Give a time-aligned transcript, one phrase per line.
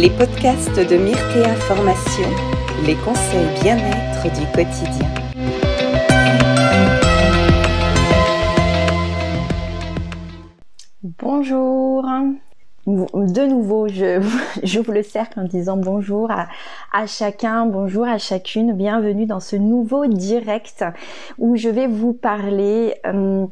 [0.00, 2.28] les podcasts de Myrtea Formation,
[2.86, 5.08] les conseils bien-être du quotidien.
[11.02, 12.04] Bonjour.
[12.86, 13.88] De nouveau,
[14.62, 16.46] j'ouvre le cercle en disant bonjour à,
[16.92, 20.84] à, chacun, bonjour à chacune, bienvenue dans ce nouveau direct
[21.38, 23.46] où je vais vous parler euh,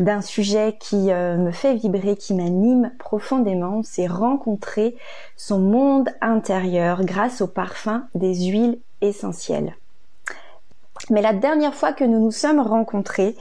[0.00, 4.96] d'un sujet qui euh, me fait vibrer, qui m'anime profondément, c'est rencontrer
[5.36, 9.76] son monde intérieur grâce au parfum des huiles essentielles.
[11.10, 13.36] Mais la dernière fois que nous nous sommes rencontrés,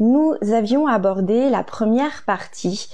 [0.00, 2.90] nous avions abordé la première partie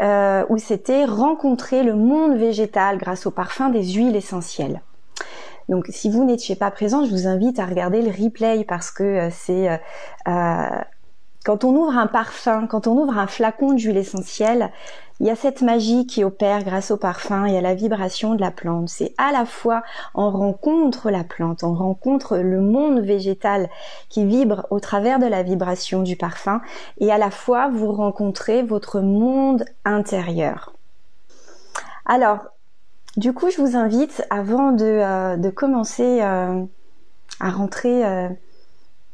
[0.00, 4.80] euh, où c'était rencontrer le monde végétal grâce au parfum des huiles essentielles.
[5.68, 9.04] Donc si vous n'étiez pas présent, je vous invite à regarder le replay parce que
[9.04, 9.68] euh, c'est
[11.44, 14.70] quand on ouvre un parfum, quand on ouvre un flacon d'huile essentielle,
[15.20, 18.40] il y a cette magie qui opère grâce au parfum et à la vibration de
[18.40, 18.88] la plante.
[18.88, 19.82] C'est à la fois
[20.14, 23.68] on rencontre la plante, on rencontre le monde végétal
[24.08, 26.62] qui vibre au travers de la vibration du parfum
[26.98, 30.72] et à la fois vous rencontrez votre monde intérieur.
[32.06, 32.38] Alors,
[33.16, 36.62] du coup, je vous invite avant de, euh, commencer euh,
[37.40, 38.28] à rentrer euh,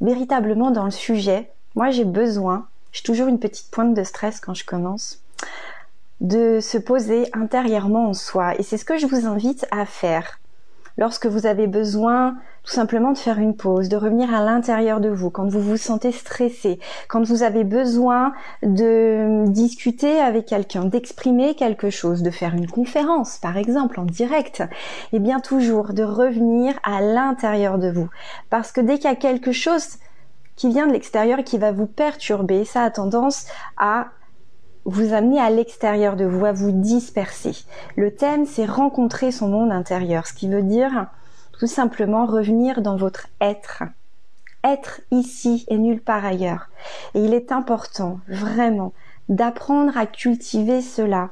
[0.00, 4.54] véritablement dans le sujet, moi, j'ai besoin, j'ai toujours une petite pointe de stress quand
[4.54, 5.22] je commence,
[6.20, 8.58] de se poser intérieurement en soi.
[8.58, 10.40] Et c'est ce que je vous invite à faire.
[10.98, 15.10] Lorsque vous avez besoin tout simplement de faire une pause, de revenir à l'intérieur de
[15.10, 18.32] vous, quand vous vous sentez stressé, quand vous avez besoin
[18.62, 24.60] de discuter avec quelqu'un, d'exprimer quelque chose, de faire une conférence par exemple en direct,
[25.12, 28.08] et eh bien toujours de revenir à l'intérieur de vous.
[28.48, 29.98] Parce que dès qu'il y a quelque chose
[30.56, 34.08] qui vient de l'extérieur et qui va vous perturber, ça a tendance à
[34.86, 37.52] vous amener à l'extérieur de vous, à vous disperser.
[37.96, 41.06] Le thème, c'est rencontrer son monde intérieur, ce qui veut dire
[41.58, 43.82] tout simplement revenir dans votre être.
[44.62, 46.68] Être ici et nulle part ailleurs.
[47.14, 48.92] Et il est important, vraiment,
[49.28, 51.30] d'apprendre à cultiver cela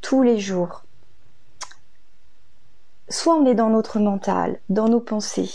[0.00, 0.84] tous les jours.
[3.08, 5.50] Soit on est dans notre mental, dans nos pensées,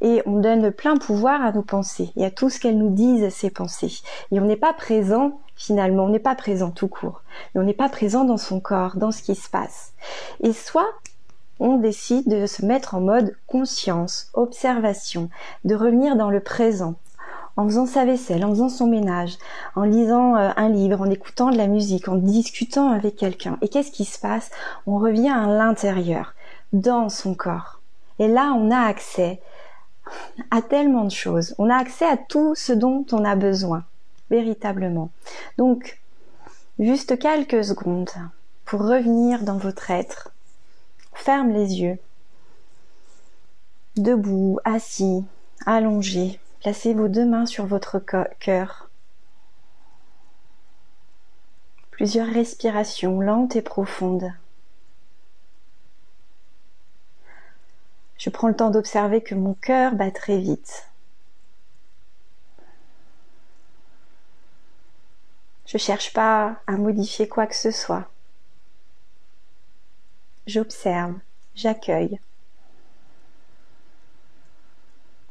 [0.00, 3.32] et on donne plein pouvoir à nos pensées et à tout ce qu'elles nous disent
[3.32, 4.00] ces pensées.
[4.32, 7.22] Et on n'est pas présent finalement, on n'est pas présent tout court,
[7.54, 9.92] mais on n'est pas présent dans son corps, dans ce qui se passe.
[10.42, 10.88] Et soit
[11.58, 15.28] on décide de se mettre en mode conscience, observation,
[15.66, 16.94] de revenir dans le présent,
[17.56, 19.36] en faisant sa vaisselle, en faisant son ménage,
[19.76, 23.58] en lisant euh, un livre, en écoutant de la musique, en discutant avec quelqu'un.
[23.60, 24.50] Et qu'est-ce qui se passe?
[24.86, 26.32] On revient à l'intérieur,
[26.72, 27.80] dans son corps.
[28.18, 29.40] Et là, on a accès
[30.50, 31.54] à tellement de choses.
[31.58, 33.84] On a accès à tout ce dont on a besoin,
[34.30, 35.10] véritablement.
[35.58, 36.00] Donc,
[36.78, 38.10] juste quelques secondes
[38.64, 40.30] pour revenir dans votre être.
[41.12, 41.98] Ferme les yeux.
[43.96, 45.24] Debout, assis,
[45.66, 46.40] allongé.
[46.60, 48.00] Placez vos deux mains sur votre
[48.38, 48.88] cœur.
[51.90, 54.32] Plusieurs respirations lentes et profondes.
[58.20, 60.90] Je prends le temps d'observer que mon cœur bat très vite.
[65.64, 68.10] Je cherche pas à modifier quoi que ce soit.
[70.46, 71.14] J'observe,
[71.54, 72.20] j'accueille.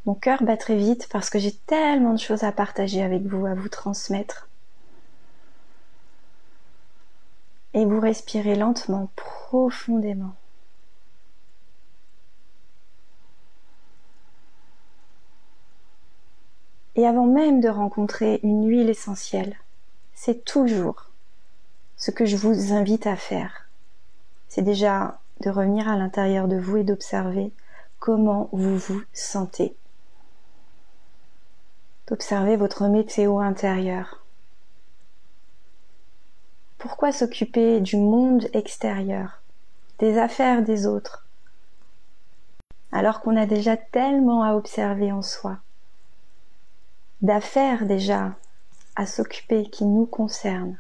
[0.08, 3.46] Mon cœur bat très vite parce que j'ai tellement de choses à partager avec vous,
[3.46, 4.50] à vous transmettre.
[7.76, 10.34] Et vous respirez lentement, profondément.
[17.00, 19.56] Et avant même de rencontrer une huile essentielle,
[20.14, 21.06] c'est toujours
[21.96, 23.70] ce que je vous invite à faire.
[24.50, 27.54] C'est déjà de revenir à l'intérieur de vous et d'observer
[28.00, 29.78] comment vous vous sentez.
[32.08, 34.22] D'observer votre météo intérieur.
[36.80, 39.42] Pourquoi s'occuper du monde extérieur,
[40.00, 41.26] des affaires des autres,
[42.92, 45.60] alors qu'on a déjà tellement à observer en soi?
[47.22, 48.36] D'affaires déjà
[48.96, 50.78] à s'occuper qui nous concernent.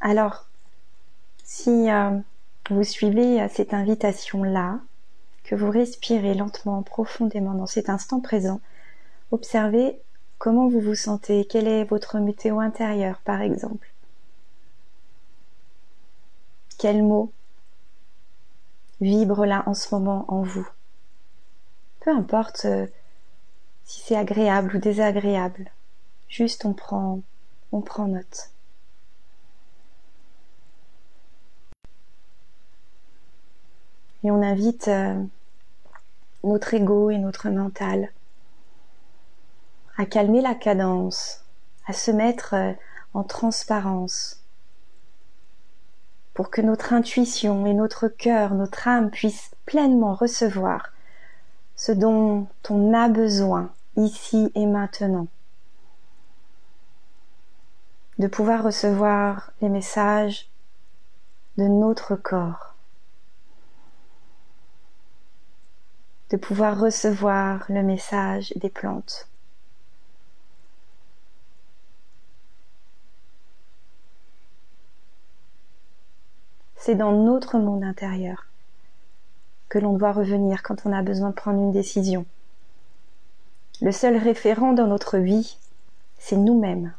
[0.00, 0.46] Alors,
[1.44, 2.18] si euh,
[2.70, 4.80] vous suivez cette invitation-là,
[5.44, 8.60] que vous respirez lentement, profondément dans cet instant présent,
[9.30, 10.00] observez
[10.38, 13.92] comment vous vous sentez, quelle est votre météo intérieure par exemple.
[16.78, 17.32] Quels mots
[19.02, 20.66] vibre là en ce moment en vous.
[22.00, 22.86] Peu importe euh,
[23.84, 25.70] si c'est agréable ou désagréable,
[26.28, 27.20] juste on prend,
[27.72, 28.50] on prend note.
[34.24, 35.20] Et on invite euh,
[36.44, 38.10] notre ego et notre mental
[39.98, 41.44] à calmer la cadence,
[41.86, 42.72] à se mettre euh,
[43.14, 44.41] en transparence,
[46.34, 50.92] pour que notre intuition et notre cœur, notre âme puissent pleinement recevoir
[51.76, 55.26] ce dont on a besoin ici et maintenant.
[58.18, 60.48] De pouvoir recevoir les messages
[61.58, 62.74] de notre corps.
[66.30, 69.28] De pouvoir recevoir le message des plantes.
[76.84, 78.48] C'est dans notre monde intérieur
[79.68, 82.26] que l'on doit revenir quand on a besoin de prendre une décision.
[83.80, 85.58] Le seul référent dans notre vie,
[86.18, 86.92] c'est nous-mêmes.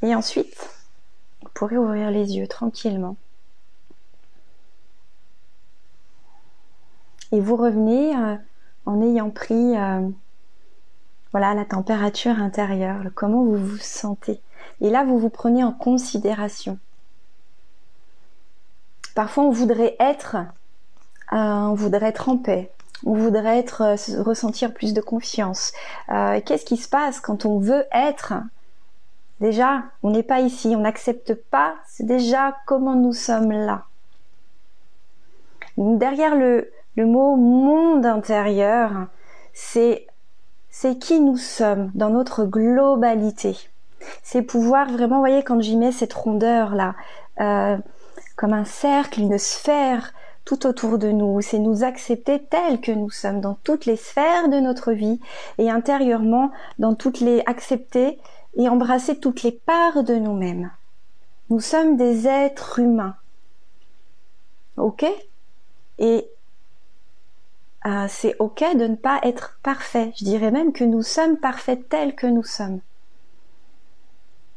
[0.00, 0.70] Et ensuite,
[1.42, 3.16] vous pourrez ouvrir les yeux tranquillement.
[7.32, 8.36] Et vous revenez euh,
[8.86, 10.08] en ayant pris euh,
[11.32, 14.40] voilà la température intérieure, comment vous vous sentez.
[14.80, 16.78] Et là, vous vous prenez en considération.
[19.14, 20.36] Parfois, on voudrait être,
[21.32, 22.70] euh, on voudrait être en paix,
[23.04, 25.72] on voudrait être, ressentir plus de confiance.
[26.08, 28.34] Qu'est-ce qui se passe quand on veut être?
[29.40, 31.74] Déjà, on n'est pas ici, on n'accepte pas.
[31.88, 33.86] C'est déjà comment nous sommes là.
[35.76, 39.06] Derrière le, le mot monde intérieur,
[39.52, 40.06] c'est
[40.70, 43.56] c'est qui nous sommes dans notre globalité.
[44.22, 46.94] C'est pouvoir vraiment, vous voyez, quand j'y mets cette rondeur là,
[47.40, 47.76] euh,
[48.36, 50.12] comme un cercle, une sphère
[50.44, 54.48] tout autour de nous, c'est nous accepter tels que nous sommes dans toutes les sphères
[54.48, 55.20] de notre vie
[55.58, 58.18] et intérieurement dans toutes les accepter
[58.56, 60.70] et embrasser toutes les parts de nous-mêmes.
[61.50, 63.16] Nous sommes des êtres humains.
[64.76, 65.04] Ok?
[65.98, 66.26] Et
[67.86, 70.12] euh, c'est ok de ne pas être parfait.
[70.16, 72.80] Je dirais même que nous sommes parfaits tels que nous sommes.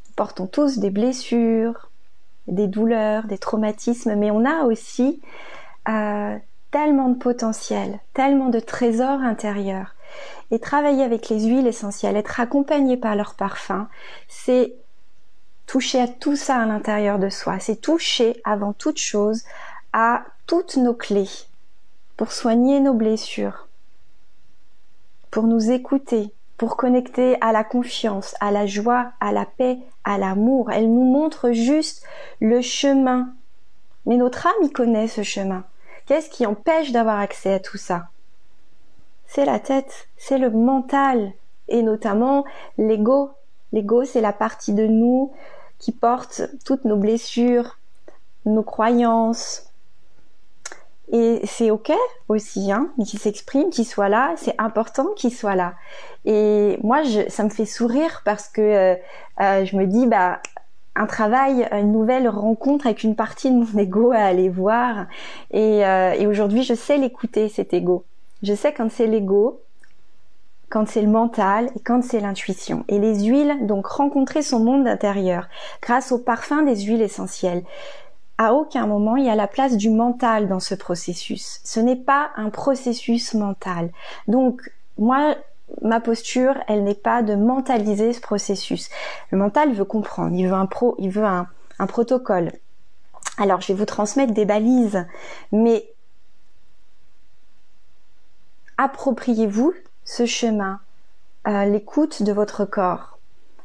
[0.07, 1.89] Nous portons tous des blessures,
[2.47, 5.21] des douleurs, des traumatismes, mais on a aussi
[5.89, 6.37] euh,
[6.71, 9.95] tellement de potentiel, tellement de trésors intérieurs.
[10.51, 13.89] Et travailler avec les huiles essentielles, être accompagné par leur parfum,
[14.27, 14.75] c'est
[15.65, 17.59] toucher à tout ça à l'intérieur de soi.
[17.59, 19.43] C'est toucher avant toute chose
[19.93, 21.29] à toutes nos clés,
[22.17, 23.67] pour soigner nos blessures,
[25.31, 30.17] pour nous écouter, pour connecter à la confiance, à la joie, à la paix, à
[30.17, 30.71] l'amour.
[30.71, 32.05] Elle nous montre juste
[32.39, 33.33] le chemin.
[34.05, 35.65] Mais notre âme y connaît ce chemin.
[36.05, 38.07] Qu'est-ce qui empêche d'avoir accès à tout ça?
[39.27, 41.33] C'est la tête, c'est le mental
[41.67, 42.45] et notamment
[42.77, 43.31] l'ego.
[43.73, 45.33] L'ego, c'est la partie de nous
[45.79, 47.79] qui porte toutes nos blessures,
[48.45, 49.64] nos croyances,
[51.11, 51.91] et c'est ok
[52.29, 54.33] aussi, hein, qu'il s'exprime, qu'il soit là.
[54.37, 55.73] C'est important qu'il soit là.
[56.25, 58.95] Et moi, je, ça me fait sourire parce que euh,
[59.41, 60.39] euh, je me dis, bah,
[60.95, 65.05] un travail, une nouvelle rencontre avec une partie de mon ego à aller voir.
[65.51, 68.03] Et, euh, et aujourd'hui, je sais l'écouter, cet ego.
[68.41, 69.61] Je sais quand c'est l'ego,
[70.69, 72.83] quand c'est le mental et quand c'est l'intuition.
[72.87, 75.47] Et les huiles, donc rencontrer son monde intérieur
[75.81, 77.63] grâce au parfum des huiles essentielles
[78.37, 81.59] à aucun moment il y a la place du mental dans ce processus.
[81.63, 83.91] Ce n'est pas un processus mental.
[84.27, 85.35] Donc, moi,
[85.81, 88.89] ma posture, elle n'est pas de mentaliser ce processus.
[89.31, 91.47] Le mental veut comprendre, il veut un pro, il veut un,
[91.87, 92.51] protocole.
[93.37, 95.05] Alors, je vais vous transmettre des balises,
[95.51, 95.85] mais
[98.77, 99.73] appropriez-vous
[100.05, 100.79] ce chemin,
[101.47, 103.14] euh, l'écoute de votre corps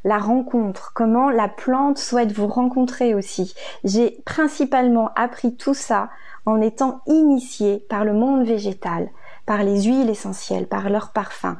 [0.04, 3.54] la rencontre, comment la plante souhaite vous rencontrer aussi.
[3.84, 6.08] J'ai principalement appris tout ça
[6.46, 9.10] en étant initiée par le monde végétal,
[9.46, 11.56] par les huiles essentielles, par leurs parfums,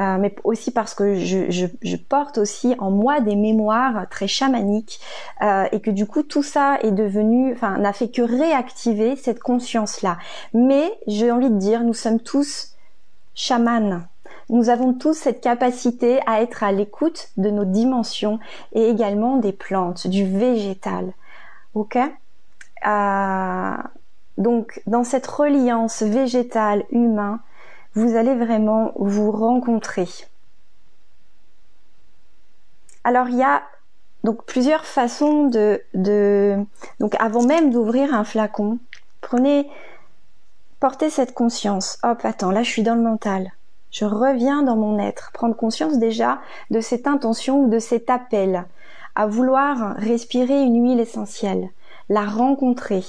[0.00, 4.98] euh, mais aussi parce que je, porte aussi en moi des mémoires très chamaniques
[5.42, 9.40] euh, et que du coup tout ça est devenu, enfin n'a fait que réactiver cette
[9.40, 10.18] conscience-là.
[10.52, 12.74] Mais j'ai envie de dire, nous sommes tous
[13.34, 14.00] chamans
[14.48, 18.38] nous avons tous cette capacité à être à l'écoute de nos dimensions
[18.72, 21.12] et également des plantes, du végétal.
[21.74, 21.96] Ok?
[21.96, 23.76] Euh,
[24.36, 27.40] Donc, dans cette reliance végétale-humain,
[27.94, 30.08] vous allez vraiment vous rencontrer.
[33.04, 33.62] Alors, il y a
[34.24, 36.56] donc plusieurs façons de, de
[36.98, 38.78] donc avant même d'ouvrir un flacon,
[39.20, 39.68] prenez,
[40.80, 41.98] portez cette conscience.
[42.02, 43.52] Hop, attends, là je suis dans le mental
[43.94, 46.40] Je reviens dans mon être, prendre conscience déjà
[46.72, 48.66] de cette intention ou de cet appel
[49.14, 51.70] à vouloir respirer une huile essentielle,
[52.08, 53.04] la rencontrer.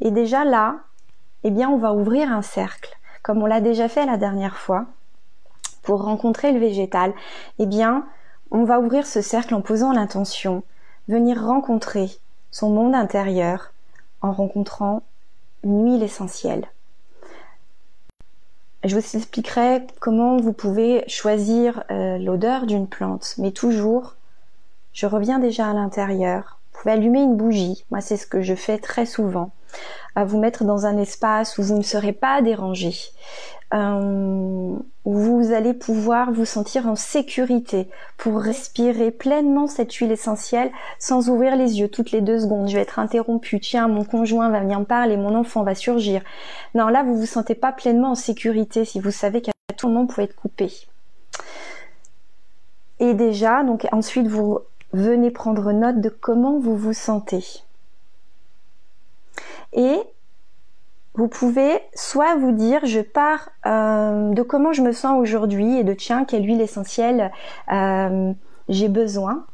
[0.00, 0.80] Et déjà là,
[1.44, 4.86] eh bien, on va ouvrir un cercle, comme on l'a déjà fait la dernière fois,
[5.84, 7.14] pour rencontrer le végétal.
[7.60, 8.04] Eh bien,
[8.50, 10.64] on va ouvrir ce cercle en posant l'intention,
[11.06, 12.10] venir rencontrer
[12.50, 13.72] son monde intérieur
[14.20, 15.02] en rencontrant
[15.62, 16.66] une huile essentielle.
[18.84, 24.14] Je vous expliquerai comment vous pouvez choisir euh, l'odeur d'une plante, mais toujours,
[24.92, 26.60] je reviens déjà à l'intérieur.
[26.72, 29.50] Vous pouvez allumer une bougie, moi c'est ce que je fais très souvent,
[30.14, 32.94] à vous mettre dans un espace où vous ne serez pas dérangé,
[33.74, 41.28] euh, vous allez pouvoir vous sentir en sécurité pour respirer pleinement cette huile essentielle sans
[41.28, 42.68] ouvrir les yeux toutes les deux secondes.
[42.68, 43.60] Je vais être interrompue.
[43.60, 46.22] Tiens, mon conjoint va venir me parler, mon enfant va surgir.
[46.74, 50.02] Non, là, vous vous sentez pas pleinement en sécurité si vous savez qu'à tout moment,
[50.02, 50.70] vous pouvez être coupé.
[53.00, 54.60] Et déjà, donc ensuite, vous
[54.92, 57.44] venez prendre note de comment vous vous sentez.
[59.74, 60.00] Et
[61.18, 65.82] vous pouvez soit vous dire je pars euh, de comment je me sens aujourd'hui et
[65.82, 67.32] de tiens quelle huile essentielle
[67.72, 68.32] euh,
[68.68, 69.44] j'ai besoin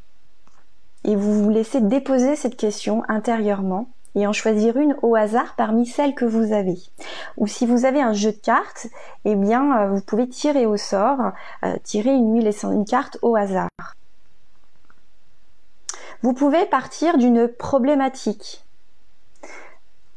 [1.04, 5.86] et vous vous laissez déposer cette question intérieurement et en choisir une au hasard parmi
[5.86, 6.76] celles que vous avez.
[7.38, 8.86] Ou si vous avez un jeu de cartes,
[9.24, 11.32] eh bien euh, vous pouvez tirer au sort,
[11.82, 13.70] tirer une huile une carte au hasard.
[16.22, 18.63] Vous pouvez partir d'une problématique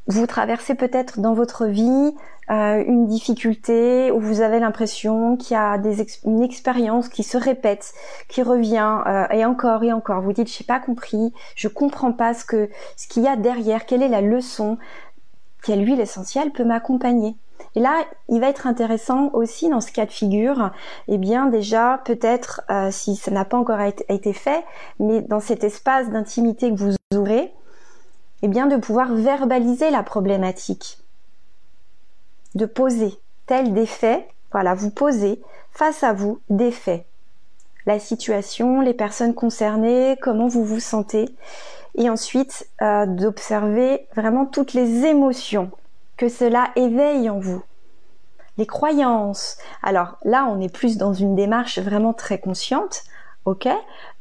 [0.08, 2.14] vous traversez peut-être dans votre vie
[2.50, 5.78] euh, une difficulté où vous avez l'impression qu'il y a
[6.24, 7.94] une expérience qui se répète,
[8.30, 10.22] qui revient euh, et encore et encore.
[10.22, 13.86] Vous dites j'ai pas compris, je comprends pas ce que ce qu'il y a derrière,
[13.86, 14.78] quelle est la leçon,
[15.62, 17.36] quelle huile essentielle peut m'accompagner.
[17.76, 20.72] Et là, il va être intéressant aussi dans ce cas de figure,
[21.10, 24.64] eh bien déjà peut-être euh, si ça n'a pas encore été fait,
[25.00, 27.54] mais dans cet espace d'intimité que vous ouvrez,
[28.42, 31.00] eh bien de pouvoir verbaliser la problématique,
[32.56, 35.42] de poser tel des faits, voilà, vous posez
[35.72, 37.06] face à vous des faits,
[37.86, 41.30] la situation, les personnes concernées, comment vous vous sentez,
[41.96, 45.72] et ensuite euh, d'observer vraiment toutes les émotions
[46.18, 47.64] que cela éveille en vous,
[48.58, 49.58] les croyances.
[49.84, 53.04] Alors là, on est plus dans une démarche vraiment très consciente,
[53.48, 53.68] ok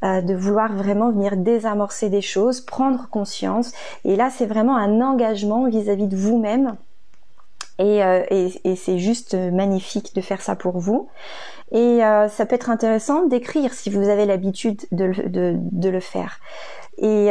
[0.04, 3.72] euh, De vouloir vraiment venir désamorcer des choses, prendre conscience.
[4.04, 6.76] Et là, c'est vraiment un engagement vis-à-vis de vous-même.
[7.78, 8.22] Et, euh,
[8.76, 11.08] c'est juste magnifique de faire ça pour vous.
[11.72, 16.38] Et euh, ça peut être intéressant d'écrire si vous avez l'habitude de, le faire.
[16.98, 17.30] Et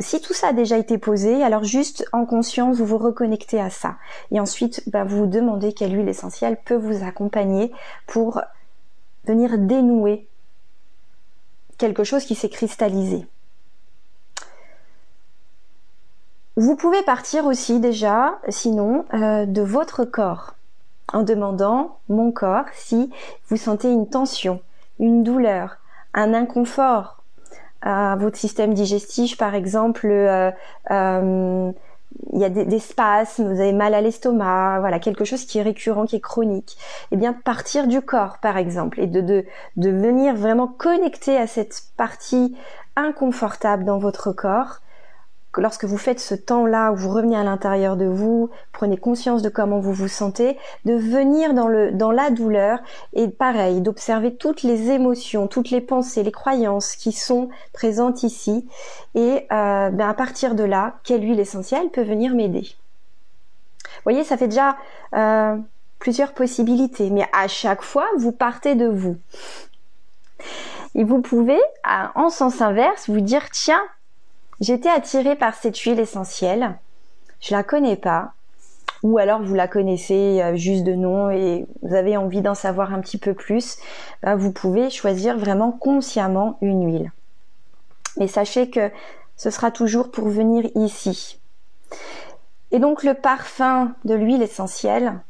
[0.00, 3.70] si tout ça a déjà été posé, alors juste en conscience, vous vous reconnectez à
[3.70, 3.94] ça.
[4.32, 7.72] Et ensuite, bah, vous vous demandez quelle huile essentielle peut vous accompagner
[8.06, 8.42] pour
[9.24, 10.28] venir dénouer
[11.78, 13.26] quelque chose qui s'est cristallisé.
[16.56, 20.54] Vous pouvez partir aussi déjà, sinon, euh, de votre corps,
[21.12, 23.10] en demandant mon corps si
[23.48, 24.62] vous sentez une tension,
[24.98, 25.76] une douleur,
[26.14, 27.22] un inconfort
[27.82, 30.50] à votre système digestif, par exemple, euh,
[30.90, 31.72] euh,
[32.32, 35.62] il y a des, spasmes, vous avez mal à l'estomac, voilà, quelque chose qui est
[35.62, 36.76] récurrent, qui est chronique,
[37.10, 39.44] eh bien partir du corps par exemple et de, de,
[39.76, 42.56] de venir vraiment connecter à cette partie
[42.96, 44.80] inconfortable dans votre corps
[45.60, 49.48] lorsque vous faites ce temps-là où vous revenez à l'intérieur de vous, prenez conscience de
[49.48, 52.78] comment vous vous sentez, de venir dans la douleur
[53.12, 58.68] et pareil, d'observer toutes les émotions, toutes les pensées, les croyances qui sont présentes ici
[59.14, 62.62] et euh, ben à partir de là, quelle huile essentielle peut venir m'aider?
[62.62, 64.76] Vous voyez, ça fait déjà
[65.14, 65.56] euh,
[65.98, 69.16] plusieurs possibilités, mais à chaque fois, vous partez de vous.
[70.94, 71.60] Et vous pouvez,
[72.14, 73.82] en sens inverse, vous dire tiens,
[74.60, 76.78] J'étais attirée par cette huile essentielle.
[77.40, 78.32] Je la connais pas.
[79.02, 83.00] Ou alors vous la connaissez juste de nom et vous avez envie d'en savoir un
[83.00, 83.76] petit peu plus.
[84.22, 87.12] Bah, vous pouvez choisir vraiment consciemment une huile.
[88.16, 88.90] Mais sachez que
[89.36, 91.38] ce sera toujours pour venir ici.
[92.72, 95.20] Et donc le parfum de l'huile essentielle,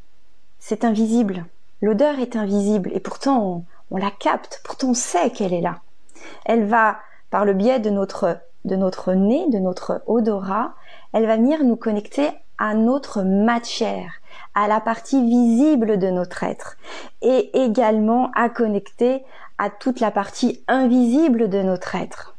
[0.59, 1.45] c'est invisible.
[1.81, 5.81] L'odeur est invisible et pourtant on, la capte, pourtant on sait qu'elle est là.
[6.45, 10.73] Elle va, par le biais de notre de notre nez, de notre odorat,
[11.13, 14.13] elle va venir nous connecter à notre matière,
[14.55, 16.77] à la partie visible de notre être
[17.21, 19.23] et également à connecter
[19.57, 22.35] à toute la partie invisible de notre être.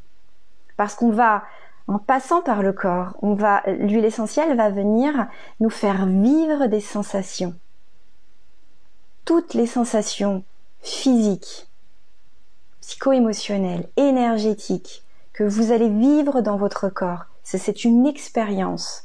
[0.77, 1.43] Parce qu'on va
[1.87, 5.27] en passant par le corps, on va l'huile essentielle va venir
[5.61, 7.55] nous faire vivre des sensations.
[9.25, 10.45] Toutes les sensations
[10.81, 11.69] physique,
[12.81, 15.03] psycho-émotionnelle, énergétique
[15.39, 17.27] que vous allez vivre dans votre corps.
[17.45, 19.05] C'est une expérience.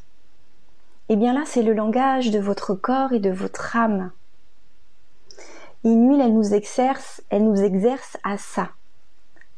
[1.07, 4.09] Et eh bien là, c'est le langage de votre corps et de votre âme.
[5.83, 8.71] Une elle nous exerce, elle nous exerce à ça.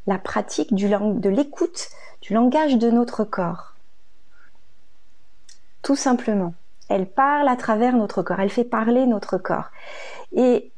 [0.05, 1.87] La pratique du de l'écoute
[2.21, 3.75] du langage de notre corps.
[5.81, 6.55] Tout simplement.
[6.89, 9.69] Elle parle à travers notre corps, elle fait parler notre corps.
[10.33, 10.73] Et,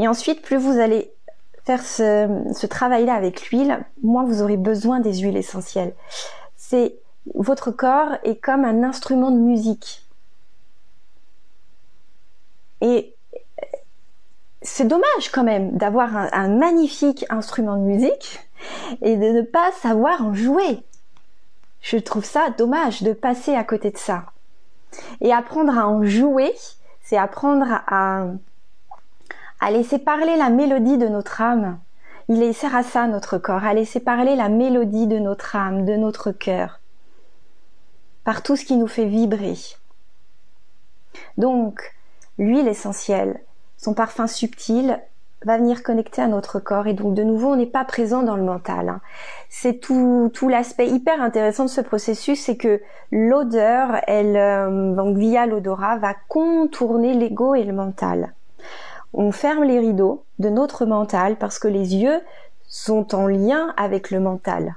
[0.00, 1.12] et ensuite, plus vous allez
[1.64, 5.94] faire ce, ce travail-là avec l'huile, moins vous aurez besoin des huiles essentielles.
[6.56, 6.96] C'est
[7.34, 10.04] votre corps est comme un instrument de musique.
[12.80, 13.14] Et
[14.62, 18.40] c'est dommage quand même d'avoir un, magnifique instrument de musique
[19.02, 20.82] et de ne pas savoir en jouer.
[21.80, 24.26] Je trouve ça dommage de passer à côté de ça.
[25.20, 26.52] Et apprendre à en jouer,
[27.02, 28.26] c'est apprendre à,
[29.62, 31.78] à laisser parler la mélodie de notre âme.
[32.28, 35.94] Il sert à ça notre corps, à laisser parler la mélodie de notre âme, de
[35.94, 36.80] notre cœur,
[38.24, 39.54] par tout ce qui nous fait vibrer.
[41.38, 41.94] Donc,
[42.38, 43.40] l'huile essentielle,
[43.76, 45.00] son parfum subtil
[45.44, 48.36] va venir connecter à notre corps et donc de nouveau on n'est pas présent dans
[48.36, 48.88] le mental.
[48.88, 49.00] Hein.
[49.48, 52.80] C'est tout, tout l'aspect hyper intéressant de ce processus, c'est que
[53.12, 58.34] l'odeur, elle euh, donc via l'odorat va contourner l'ego et le mental.
[59.14, 62.20] On ferme les rideaux de notre mental parce que les yeux
[62.66, 64.76] sont en lien avec le mental.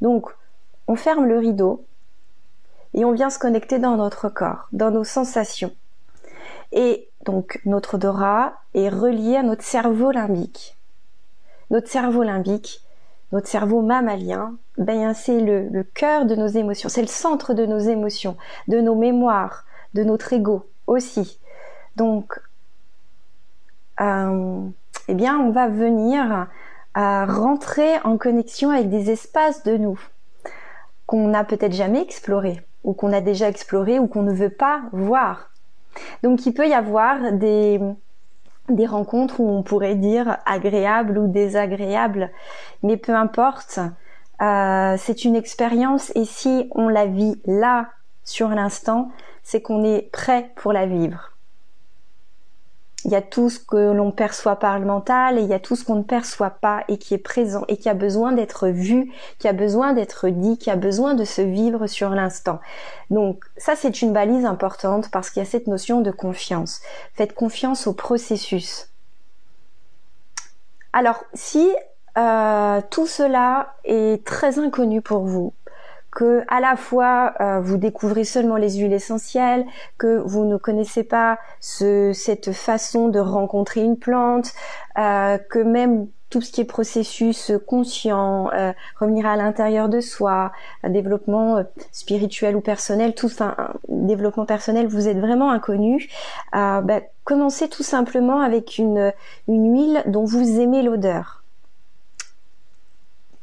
[0.00, 0.30] Donc
[0.88, 1.84] on ferme le rideau
[2.94, 5.72] et on vient se connecter dans notre corps, dans nos sensations.
[6.72, 10.76] Et donc notre odorat est relié à notre cerveau limbique.
[11.70, 12.82] Notre cerveau limbique,
[13.30, 17.66] notre cerveau mammalien, ben c'est le, le cœur de nos émotions, c'est le centre de
[17.66, 18.36] nos émotions,
[18.68, 21.38] de nos mémoires, de notre ego aussi.
[21.96, 22.40] Donc,
[24.00, 26.48] eh bien, on va venir
[26.94, 29.98] à rentrer en connexion avec des espaces de nous
[31.06, 34.82] qu'on n'a peut-être jamais explorés, ou qu'on a déjà exploré, ou qu'on ne veut pas
[34.92, 35.50] voir.
[36.22, 37.80] Donc il peut y avoir des,
[38.68, 42.30] des rencontres où on pourrait dire agréables ou désagréables,
[42.82, 43.80] mais peu importe,
[44.42, 47.88] euh, c'est une expérience et si on la vit là,
[48.24, 49.10] sur l'instant,
[49.42, 51.37] c'est qu'on est prêt pour la vivre
[53.04, 55.60] il y a tout ce que l'on perçoit par le mental et il y a
[55.60, 58.68] tout ce qu'on ne perçoit pas et qui est présent et qui a besoin d'être
[58.68, 62.58] vu, qui a besoin d'être dit, qui a besoin de se vivre sur l'instant.
[63.10, 66.80] Donc ça c'est une balise importante parce qu'il y a cette notion de confiance.
[67.14, 68.88] Faites confiance au processus.
[70.92, 71.70] Alors si
[72.16, 75.52] euh, tout cela est très inconnu pour vous,
[76.10, 79.66] que à la fois euh, vous découvrez seulement les huiles essentielles,
[79.98, 84.52] que vous ne connaissez pas ce, cette façon de rencontrer une plante,
[84.98, 90.52] euh, que même tout ce qui est processus conscient, euh, revenir à l'intérieur de soi,
[90.82, 93.56] un développement spirituel ou personnel, tout, enfin,
[93.88, 96.10] développement personnel, vous êtes vraiment inconnu.
[96.52, 99.14] Ben, commencez tout simplement avec une,
[99.46, 101.44] une huile dont vous aimez l'odeur,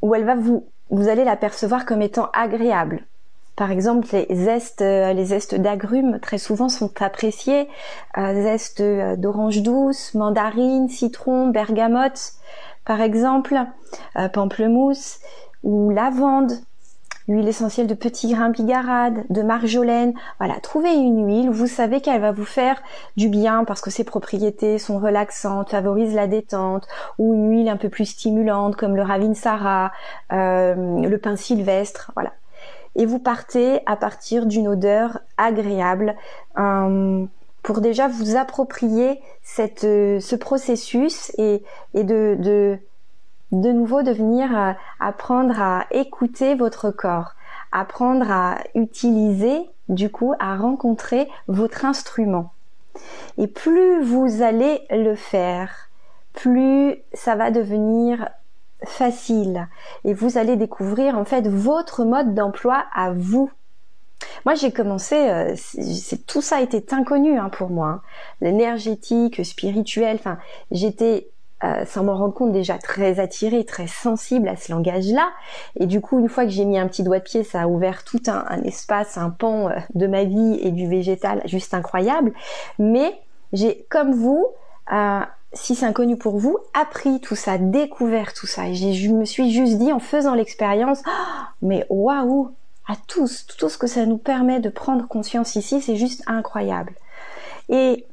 [0.04, 3.06] où elle va vous vous allez la percevoir comme étant agréable.
[3.56, 7.70] Par exemple, les zestes, euh, les zestes d'agrumes très souvent sont appréciés.
[8.18, 12.34] Euh, zestes euh, d'orange douce, mandarine, citron, bergamote,
[12.84, 13.58] par exemple,
[14.34, 15.18] pamplemousse
[15.64, 16.52] ou lavande
[17.28, 20.14] l'huile essentielle de petit grain bigarade, de marjolaine.
[20.40, 22.82] Voilà, trouvez une huile, vous savez qu'elle va vous faire
[23.18, 27.78] du bien parce que ses propriétés sont relaxantes, favorisent la détente, ou une huile un
[27.78, 29.92] peu plus stimulante comme le ravinsara,
[30.32, 32.34] euh, le pain sylvestre, voilà.
[32.96, 36.16] Et vous partez à partir d'une odeur agréable.
[37.66, 41.64] Pour déjà vous approprier cette, euh, ce processus et,
[41.96, 42.78] et de
[43.62, 47.34] de nouveau de venir euh, apprendre à écouter votre corps,
[47.72, 52.52] apprendre à utiliser, du coup, à rencontrer votre instrument.
[53.38, 55.90] Et plus vous allez le faire,
[56.34, 58.30] plus ça va devenir
[58.84, 59.68] facile
[60.04, 63.52] et vous allez découvrir en fait votre mode d'emploi à vous.
[64.46, 65.56] Moi, j'ai commencé, euh,
[66.28, 68.02] tout ça était inconnu hein, pour moi, hein.
[68.42, 70.18] l'énergétique, spirituel.
[70.20, 70.38] Enfin,
[70.72, 71.30] j'étais
[71.66, 75.30] euh, sans m'en rendre compte déjà très attirée, très sensible à ce langage-là.
[75.80, 77.68] Et du coup, une fois que j'ai mis un petit doigt de pied, ça a
[77.68, 82.34] ouvert tout un, espace, un pan euh, de ma vie et du végétal juste incroyable.
[82.78, 83.20] Mais
[83.54, 84.46] j'ai, comme vous,
[84.92, 85.22] euh,
[85.54, 88.68] si c'est inconnu pour vous, appris tout ça, découvert tout ça.
[88.68, 92.52] Et je me suis juste dit en faisant l'expérience, oh, mais waouh,
[92.88, 96.94] à tous, tout ce que ça nous permet de prendre conscience ici, c'est juste incroyable.
[97.70, 98.06] Et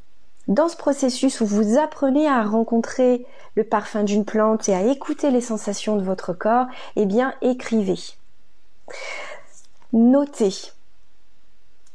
[0.48, 5.30] dans ce processus où vous apprenez à rencontrer le parfum d'une plante et à écouter
[5.30, 7.98] les sensations de votre corps, eh bien, écrivez.
[9.92, 10.72] Notez.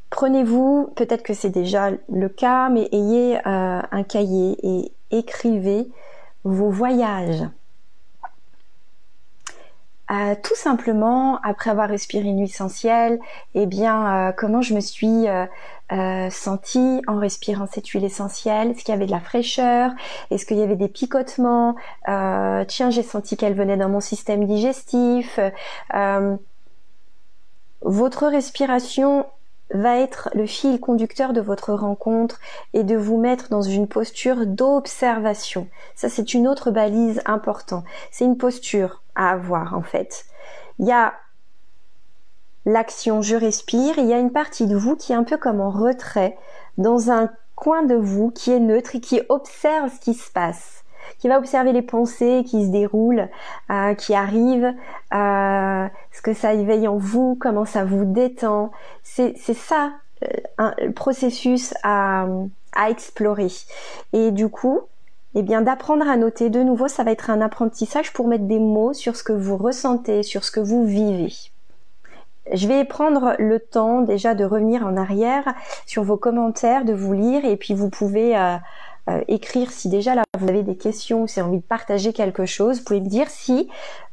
[0.10, 5.90] Prenez-vous, peut-être que c'est déjà le cas, mais ayez euh, un cahier et écrivez
[6.44, 7.44] vos voyages.
[10.10, 13.20] Euh, tout simplement, après avoir respiré une huile essentielle,
[13.56, 15.26] eh bien, euh, comment je me suis
[15.92, 18.72] euh, sentie en respirant cette huile essentielle?
[18.72, 19.92] Est-ce qu'il y avait de la fraîcheur?
[20.32, 21.76] Est-ce qu'il y avait des picotements?
[22.06, 25.40] Tiens, j'ai senti qu'elle venait dans mon système digestif.
[27.82, 29.26] votre respiration
[29.74, 32.40] va être le fil conducteur de votre rencontre
[32.74, 35.68] et de vous mettre dans une posture d'observation.
[35.96, 37.84] Ça, c'est une autre balise importante.
[38.12, 40.26] C'est une posture à avoir, en fait.
[40.80, 41.14] Il y a
[42.68, 45.62] l'action je respire, il y a une partie de vous qui est un peu comme
[45.62, 46.38] en retrait,
[46.78, 50.84] dans un coin de vous qui est neutre et qui observe ce qui se passe
[51.20, 53.30] qui va observer les pensées qui se déroulent,
[53.72, 54.74] euh, qui arrivent,
[55.14, 58.72] euh, ce que ça éveille en vous, comment ça vous détend.
[59.04, 60.28] C'est ça euh,
[60.58, 62.28] un processus à,
[62.76, 63.48] à explorer.
[64.14, 64.82] Et du coup,
[65.34, 68.60] eh bien d'apprendre à noter de nouveau, ça va être un apprentissage pour mettre des
[68.60, 71.34] mots sur ce que vous ressentez, sur ce que vous vivez.
[72.54, 75.54] Je vais prendre le temps déjà de revenir en arrière
[75.86, 78.58] sur vos commentaires, de vous lire et puis vous pouvez euh,
[79.10, 81.66] euh, écrire si déjà là vous avez des questions ou si vous avez envie de
[81.66, 82.80] partager quelque chose.
[82.80, 83.70] Vous pouvez me dire si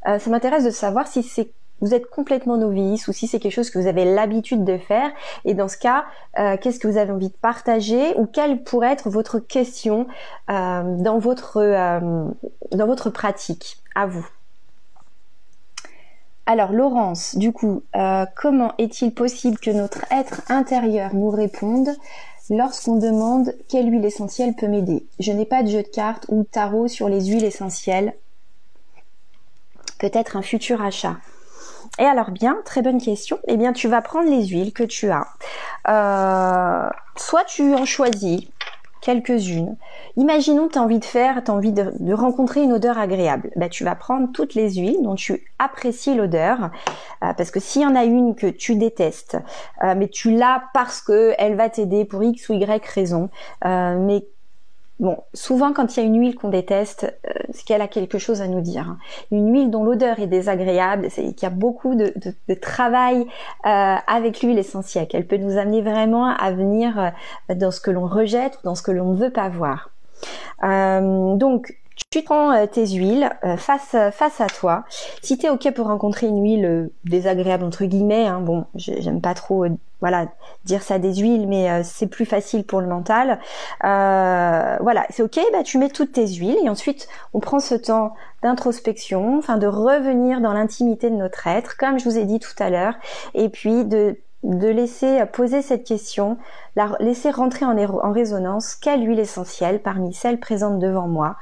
[0.07, 3.53] euh, ça m'intéresse de savoir si c'est vous êtes complètement novice ou si c'est quelque
[3.53, 5.11] chose que vous avez l'habitude de faire.
[5.45, 6.05] Et dans ce cas,
[6.39, 10.07] euh, qu'est-ce que vous avez envie de partager ou quelle pourrait être votre question
[10.49, 11.61] dans votre
[12.71, 13.79] dans votre pratique?
[13.97, 14.27] À vous.
[16.47, 17.83] Alors Laurence, du coup,
[18.37, 21.89] comment est-il possible que notre être intérieur nous réponde
[22.51, 26.43] Lorsqu'on demande quelle huile essentielle peut m'aider, je n'ai pas de jeu de cartes ou
[26.43, 28.15] de tarot sur les huiles essentielles.
[29.99, 31.17] Peut-être un futur achat.
[31.99, 33.39] Et alors bien, très bonne question.
[33.47, 35.27] Eh bien, tu vas prendre les huiles que tu as.
[35.89, 38.43] Euh, soit tu en choisis
[39.05, 39.77] quelques-unes.
[40.17, 43.51] Imaginons tu as envie de faire, tu as envie de, rencontrer une odeur agréable.
[43.55, 46.71] Ben, tu vas prendre toutes les huiles dont tu apprécies l'odeur,
[47.23, 49.37] euh, parce que s'il y en a une que tu détestes,
[49.83, 53.29] euh, mais tu l'as parce que elle va t'aider pour X ou Y raison,
[53.67, 54.27] euh, mais
[55.01, 58.19] Bon, souvent quand il y a une huile qu'on déteste, euh, c'est qu'elle a quelque
[58.19, 58.91] chose à nous dire.
[58.91, 58.99] Hein.
[59.33, 62.13] Une huile dont l'odeur est désagréable, c'est qu'il y a beaucoup de,
[62.61, 63.27] travail
[63.67, 65.09] euh, avec l'huile essentielle.
[65.13, 67.13] Elle peut nous amener vraiment à venir
[67.51, 69.91] euh, dans ce que l'on rejette, dans ce que l'on ne veut pas voir.
[70.63, 71.75] donc,
[72.11, 74.85] tu prends euh, tes huiles euh, face euh, face à toi.
[75.23, 79.35] Si tu es ok pour rencontrer une huile désagréable entre guillemets, hein, bon, j'aime pas
[79.35, 79.67] trop
[80.01, 80.27] voilà
[80.65, 83.39] dire ça des huiles, mais c'est plus facile pour le mental.
[83.81, 85.41] voilà, c'est ok.
[85.53, 89.67] Bah tu mets toutes tes huiles et ensuite on prend ce temps d'introspection, enfin de
[89.67, 92.95] revenir dans l'intimité de notre être, comme je vous ai dit tout à l'heure,
[93.35, 96.37] et puis de de laisser poser cette question,
[96.77, 101.37] la, laisser rentrer en, en résonance quelle huile essentielle parmi celles présentes devant moi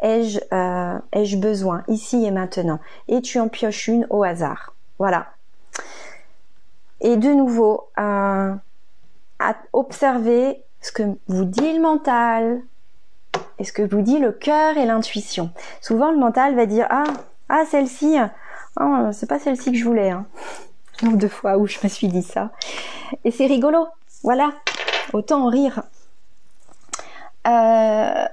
[0.00, 2.80] ai-je euh, ai-je besoin ici et maintenant?
[3.08, 4.74] Et tu en pioches une au hasard.
[4.98, 5.28] Voilà.
[7.00, 8.54] Et de nouveau, euh,
[9.38, 12.62] à observer ce que vous dit le mental
[13.58, 15.50] et ce que vous dit le cœur et l'intuition.
[15.80, 17.04] Souvent, le mental va dire ah
[17.48, 18.16] ah celle-ci,
[18.80, 20.10] oh, c'est pas celle-ci que je voulais.
[20.10, 20.26] Hein.
[21.02, 22.50] Nombre de fois où je me suis dit ça.
[23.24, 23.86] Et c'est rigolo.
[24.22, 24.52] Voilà.
[25.12, 25.82] Autant en rire.
[27.46, 28.26] Euh,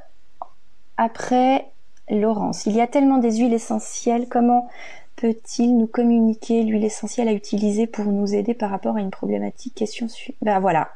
[0.98, 1.68] après,
[2.10, 4.70] Laurence, il y a tellement des huiles essentielles, comment
[5.16, 9.76] peut-il nous communiquer l'huile essentielle à utiliser pour nous aider par rapport à une problématique
[9.76, 10.38] Question suivante.
[10.42, 10.90] Ben voilà,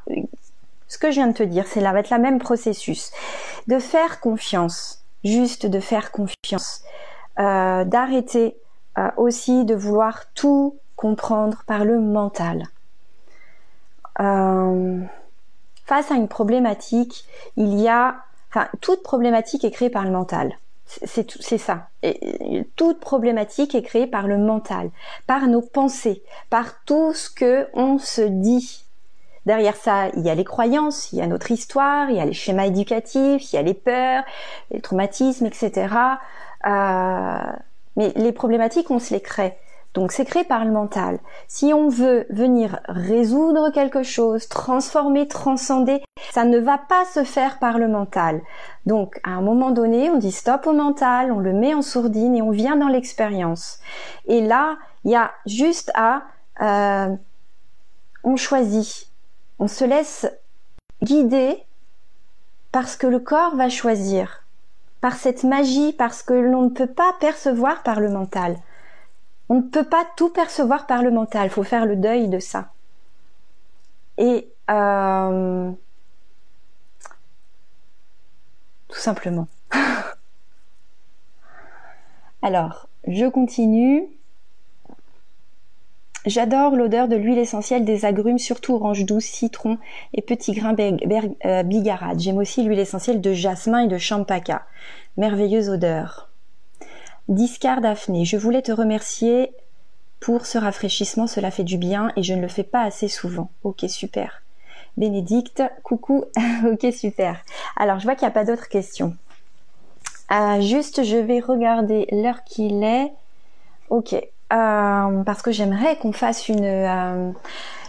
[0.88, 3.10] ce que je viens de te dire, c'est là, va être la même processus.
[3.66, 6.82] De faire confiance, juste de faire confiance,
[7.38, 8.56] euh, d'arrêter
[8.98, 12.64] euh, aussi de vouloir tout comprendre par le mental.
[14.20, 15.00] Euh,
[15.84, 17.24] face à une problématique,
[17.56, 18.16] il y a
[18.80, 20.56] Toute problématique est créée par le mental.
[20.86, 21.88] C'est ça.
[22.02, 24.90] Et, toute problématique est créée par le mental,
[25.26, 28.84] par nos pensées, par tout ce que on se dit.
[29.44, 32.24] Derrière ça, il y a les croyances, il y a notre histoire, il y a
[32.24, 34.24] les schémas éducatifs, il y a les peurs,
[34.70, 35.94] les traumatismes, etc.
[36.66, 37.52] Euh,
[37.96, 39.58] mais les problématiques, on se les crée.
[39.98, 41.18] Donc c'est créé par le mental.
[41.48, 47.58] Si on veut venir résoudre quelque chose, transformer, transcender, ça ne va pas se faire
[47.58, 48.40] par le mental.
[48.86, 52.36] Donc à un moment donné, on dit stop au mental, on le met en sourdine
[52.36, 53.80] et on vient dans l'expérience.
[54.26, 56.22] Et là, il y a juste à...
[56.60, 57.16] Euh,
[58.22, 59.08] on choisit,
[59.58, 60.30] on se laisse
[61.02, 61.64] guider
[62.70, 64.44] parce que le corps va choisir,
[65.00, 68.58] par cette magie, parce que l'on ne peut pas percevoir par le mental.
[69.48, 72.38] On ne peut pas tout percevoir par le mental, il faut faire le deuil de
[72.38, 72.72] ça.
[74.18, 75.70] Et euh,
[78.88, 79.48] tout simplement.
[82.42, 84.04] Alors, je continue.
[86.26, 89.78] J'adore l'odeur de l'huile essentielle des agrumes, surtout orange douce, citron
[90.12, 92.20] et petits grains euh, bigarade.
[92.20, 94.66] J'aime aussi l'huile essentielle de jasmin et de champaca.
[95.16, 96.27] Merveilleuse odeur.
[97.28, 99.52] Discard Daphné, je voulais te remercier
[100.18, 103.50] pour ce rafraîchissement, cela fait du bien et je ne le fais pas assez souvent.
[103.64, 104.42] Ok, super.
[104.96, 106.24] Bénédicte, coucou,
[106.66, 107.40] ok, super.
[107.76, 109.14] Alors, je vois qu'il n'y a pas d'autres questions.
[110.32, 113.12] Euh, juste, je vais regarder l'heure qu'il est.
[113.90, 117.30] Ok, euh, parce que j'aimerais qu'on fasse une, euh,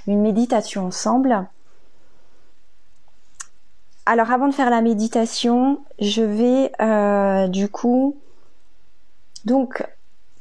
[0.07, 1.47] une méditation ensemble.
[4.05, 8.17] Alors avant de faire la méditation, je vais euh, du coup
[9.49, 9.83] donc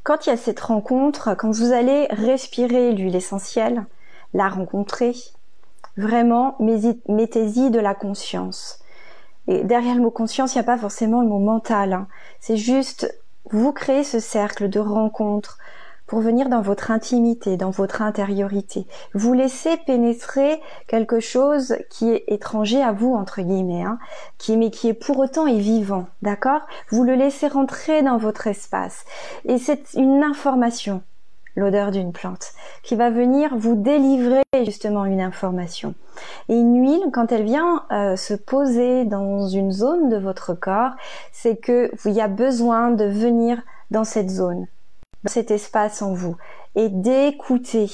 [0.03, 3.85] quand il y a cette rencontre, quand vous allez respirer l'huile essentielle,
[4.35, 5.15] la rencontrer,
[5.97, 8.79] vraiment mettez-y de la conscience.
[9.47, 11.93] Et derrière le mot conscience, il n'y a pas forcément le mot mental.
[11.93, 12.07] Hein.
[12.39, 13.11] C'est juste
[13.49, 15.57] vous créez ce cercle de rencontre,
[16.09, 18.87] pour venir dans votre intimité, dans votre intériorité.
[19.13, 23.99] Vous laissez pénétrer quelque chose qui est étranger à vous, entre guillemets, hein,
[24.39, 26.61] qui, mais qui est pour autant est vivant, d'accord?
[26.89, 29.05] Vous le laissez rentrer dans votre espace.
[29.45, 31.03] Et c'est une information,
[31.55, 35.93] l'odeur d'une plante, qui va venir vous délivrer justement une information.
[36.49, 40.93] Et une huile, quand elle vient euh, se poser dans une zone de votre corps,
[41.31, 44.65] c'est que il y a besoin de venir dans cette zone
[45.25, 46.37] cet espace en vous
[46.75, 47.89] et d'écouter,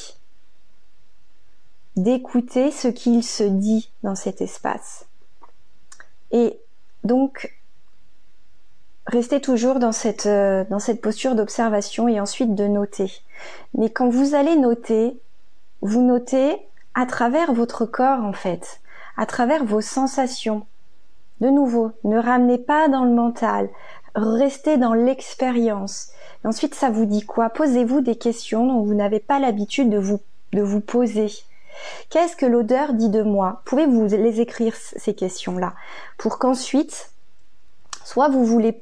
[1.96, 5.08] d'écouter ce qu'il se dit dans cet espace.
[6.32, 6.60] Et
[7.04, 7.56] donc,
[9.08, 13.12] restez toujours dans cette, euh, dans cette posture d'observation et ensuite de noter.
[13.74, 15.20] Mais quand vous allez noter,
[15.82, 16.58] vous notez
[16.94, 18.82] à travers votre corps en fait,
[19.18, 20.66] à travers vos sensations.
[21.42, 23.70] De nouveau, ne ramenez pas dans le mental,
[24.16, 26.10] restez dans l'expérience.
[26.44, 27.50] Ensuite, ça vous dit quoi?
[27.50, 30.20] Posez-vous des questions dont vous n'avez pas l'habitude de vous,
[30.54, 31.32] de vous poser.
[32.10, 33.62] Qu'est-ce que l'odeur dit de moi?
[33.66, 35.74] Pouvez-vous les écrire ces questions-là?
[36.18, 37.12] Pour qu'ensuite,
[38.04, 38.82] soit vous voulez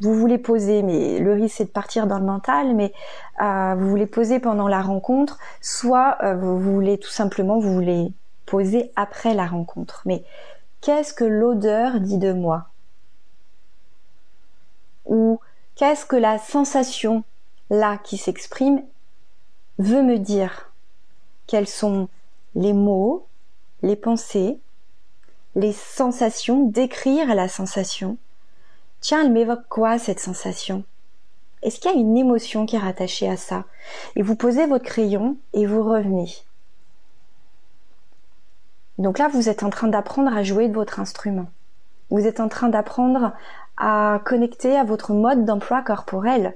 [0.00, 2.92] vous voulez poser, mais le risque c'est de partir dans le mental, mais
[3.40, 8.12] euh, vous voulez poser pendant la rencontre, soit euh, vous voulez tout simplement vous voulez
[8.44, 10.02] poser après la rencontre.
[10.04, 10.22] Mais
[10.82, 12.66] qu'est-ce que l'odeur dit de moi?
[15.06, 15.40] Ou
[15.76, 17.22] Qu'est-ce que la sensation
[17.68, 18.82] là qui s'exprime
[19.78, 20.72] veut me dire?
[21.46, 22.08] Quels sont
[22.54, 23.26] les mots,
[23.82, 24.58] les pensées,
[25.54, 28.16] les sensations, décrire la sensation?
[29.02, 30.82] Tiens, elle m'évoque quoi cette sensation?
[31.60, 33.64] Est-ce qu'il y a une émotion qui est rattachée à ça?
[34.14, 36.32] Et vous posez votre crayon et vous revenez.
[38.96, 41.48] Donc là, vous êtes en train d'apprendre à jouer de votre instrument.
[42.08, 43.34] Vous êtes en train d'apprendre
[43.76, 46.54] à connecter à votre mode d'emploi corporel.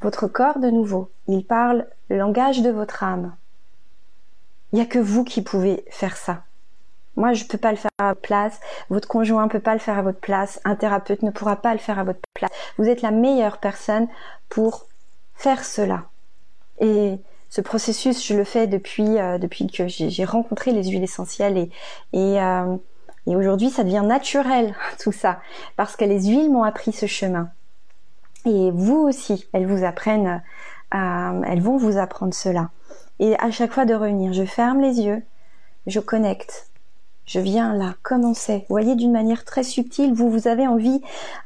[0.00, 3.34] Votre corps de nouveau, il parle le langage de votre âme.
[4.72, 6.42] Il n'y a que vous qui pouvez faire ça.
[7.16, 8.60] Moi, je ne peux pas le faire à votre place.
[8.88, 10.60] Votre conjoint ne peut pas le faire à votre place.
[10.64, 12.50] Un thérapeute ne pourra pas le faire à votre place.
[12.78, 14.08] Vous êtes la meilleure personne
[14.48, 14.86] pour
[15.34, 16.04] faire cela.
[16.78, 17.18] Et
[17.50, 21.68] ce processus, je le fais depuis euh, depuis que j'ai rencontré les huiles essentielles
[22.12, 22.76] et, euh,
[23.26, 25.40] et aujourd'hui, ça devient naturel, tout ça,
[25.76, 27.50] parce que les huiles m'ont appris ce chemin.
[28.46, 30.42] Et vous aussi, elles vous apprennent,
[30.94, 32.70] euh, elles vont vous apprendre cela.
[33.18, 35.22] Et à chaque fois de revenir, je ferme les yeux,
[35.86, 36.70] je connecte,
[37.26, 38.64] je viens là, comme on sait.
[38.68, 41.02] Vous voyez, d'une manière très subtile, vous, vous avez envie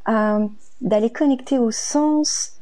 [0.09, 0.47] euh,
[0.81, 2.53] d'aller connecter au sens.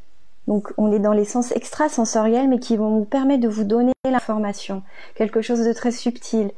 [0.47, 3.93] Donc, on est dans les sens extrasensoriels, mais qui vont vous permettre de vous donner
[4.03, 4.81] l'information.
[5.15, 6.51] Quelque chose de très subtil,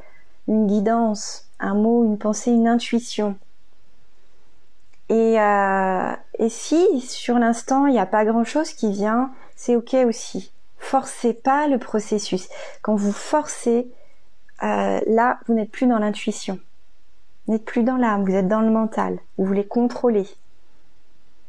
[0.48, 3.38] une guidance, un mot, une pensée, une intuition.
[5.10, 6.16] Et, euh,
[6.50, 10.52] si sur l'instant il n'y a pas grand-chose qui vient, c'est ok aussi.
[10.78, 12.50] Forcez pas le processus.
[12.82, 13.92] Quand vous forcez,
[14.64, 16.60] euh, là vous n'êtes plus dans l'intuition.
[17.46, 19.20] Vous n'êtes plus dans l'âme, vous êtes dans le mental.
[19.38, 20.28] Vous voulez contrôler.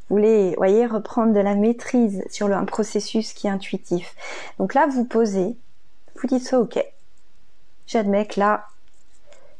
[0.08, 4.14] Vous voulez, voyez, reprendre de la maîtrise sur un processus qui est intuitif.
[4.58, 5.56] Donc là, vous posez,
[6.14, 6.78] vous dites ça, ok.
[7.88, 8.66] J'admets que là,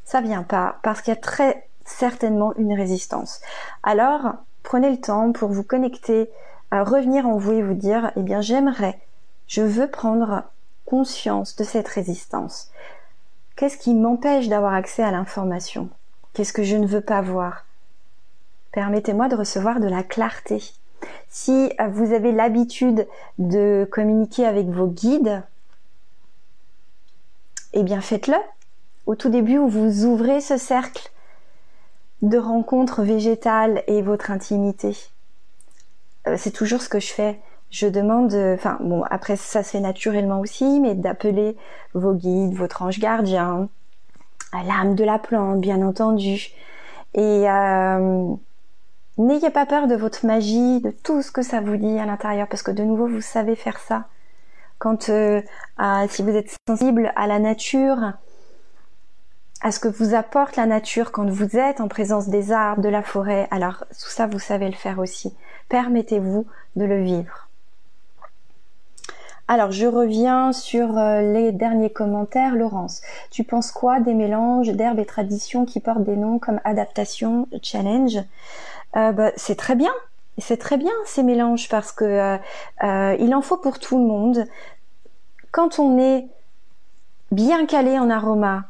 [0.06, 3.40] ça vient pas parce qu'il y a très certainement une résistance.
[3.82, 6.30] Alors, prenez le temps pour vous connecter,
[6.72, 8.98] revenir en vous et vous dire, eh bien, j'aimerais,
[9.46, 10.44] je veux prendre
[10.86, 12.70] conscience de cette résistance.
[13.56, 15.88] Qu'est-ce qui m'empêche d'avoir accès à l'information?
[16.32, 17.64] Qu'est-ce que je ne veux pas voir?
[18.72, 20.62] Permettez-moi de recevoir de la clarté.
[21.28, 23.06] Si vous avez l'habitude
[23.38, 25.42] de communiquer avec vos guides,
[27.72, 28.36] eh bien faites-le.
[29.06, 31.10] Au tout début où vous ouvrez ce cercle
[32.22, 34.96] de rencontres végétales et votre intimité.
[36.26, 37.40] Euh, c'est toujours ce que je fais.
[37.70, 41.56] Je demande, enfin bon, après ça se fait naturellement aussi, mais d'appeler
[41.94, 43.68] vos guides, votre ange gardien,
[44.52, 46.50] l'âme de la plante, bien entendu.
[47.14, 48.34] Et euh,
[49.18, 52.48] n'ayez pas peur de votre magie, de tout ce que ça vous dit à l'intérieur,
[52.48, 54.04] parce que de nouveau, vous savez faire ça.
[54.78, 55.42] Quand, euh,
[56.08, 58.12] si vous êtes sensible à la nature,
[59.62, 62.88] à ce que vous apporte la nature quand vous êtes en présence des arbres, de
[62.88, 65.34] la forêt, alors tout ça, vous savez le faire aussi.
[65.68, 67.46] Permettez-vous de le vivre.
[69.48, 72.56] Alors, je reviens sur euh, les derniers commentaires.
[72.56, 77.46] Laurence, tu penses quoi des mélanges d'herbes et traditions qui portent des noms comme adaptation,
[77.62, 78.18] challenge?
[78.96, 79.92] Euh, bah, C'est très bien.
[80.38, 82.38] C'est très bien ces mélanges parce que
[82.82, 84.44] euh, il en faut pour tout le monde.
[85.52, 86.26] Quand on est
[87.30, 88.64] bien calé en aroma,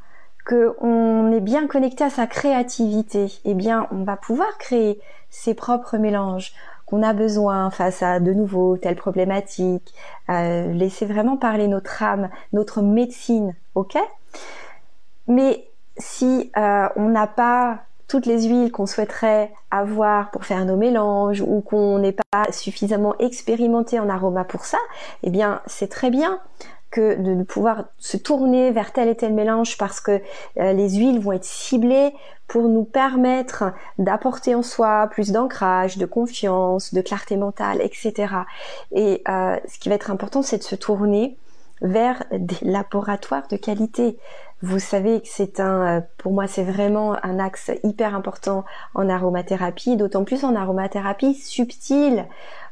[0.47, 5.55] que on est bien connecté à sa créativité, eh bien, on va pouvoir créer ses
[5.55, 6.55] propres mélanges
[6.87, 9.93] qu'on a besoin face à de nouveau telle problématique.
[10.31, 13.99] Euh, laissez vraiment parler notre âme, notre médecine, ok?
[15.27, 20.77] Mais si euh, on n'a pas toutes les huiles qu'on souhaiterait avoir pour faire nos
[20.77, 24.79] mélanges ou qu'on n'est pas suffisamment expérimenté en aroma pour ça,
[25.25, 26.39] eh bien c'est très bien
[27.01, 30.21] de, pouvoir se tourner vers tel et tel mélange parce que
[30.59, 32.15] euh, les huiles vont être ciblées
[32.49, 38.35] pour nous permettre d'apporter en soi plus d'ancrage, de confiance, de clarté mentale, etc.
[38.93, 41.37] Et euh, ce qui va être important, c'est de se tourner
[41.83, 44.17] vers des laboratoires de qualité.
[44.63, 49.09] Vous savez que c'est un, euh, pour moi, c'est vraiment un axe hyper important en
[49.09, 52.27] aromathérapie, d'autant plus en aromathérapie subtile,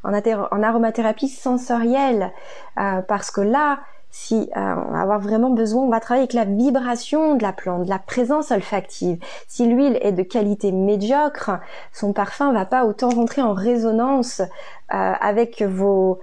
[0.05, 2.31] en aromathérapie sensorielle,
[2.77, 3.79] parce que là,
[4.17, 7.53] si euh, on va avoir vraiment besoin, on va travailler avec la vibration de la
[7.53, 9.19] plante, la présence olfactive.
[9.49, 11.59] Si l'huile est de qualité médiocre,
[11.93, 16.15] son parfum va pas autant rentrer en résonance euh, avec euh,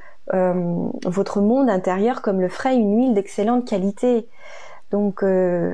[1.04, 4.26] votre monde intérieur comme le ferait une huile d'excellente qualité.
[4.92, 5.24] Donc,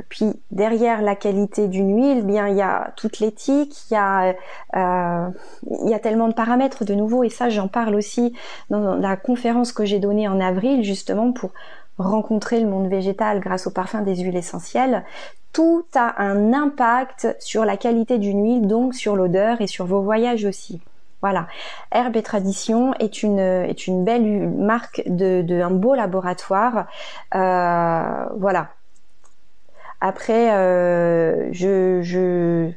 [0.10, 6.00] puis derrière la qualité d'une huile, bien il y a toute l'éthique, il y a
[6.02, 8.34] tellement de paramètres de nouveau et ça j'en parle aussi
[8.70, 11.50] dans la conférence que j'ai donnée en avril justement pour
[11.98, 15.04] rencontrer le monde végétal grâce au parfum des huiles essentielles,
[15.54, 20.02] tout a un impact sur la qualité d'une huile, donc sur l'odeur et sur vos
[20.02, 20.82] voyages aussi.
[21.22, 21.48] Voilà.
[21.92, 26.86] Herbe et Tradition est une, est une belle marque de, un beau laboratoire.
[27.34, 28.70] Euh, voilà.
[30.00, 32.70] Après, euh, je, je,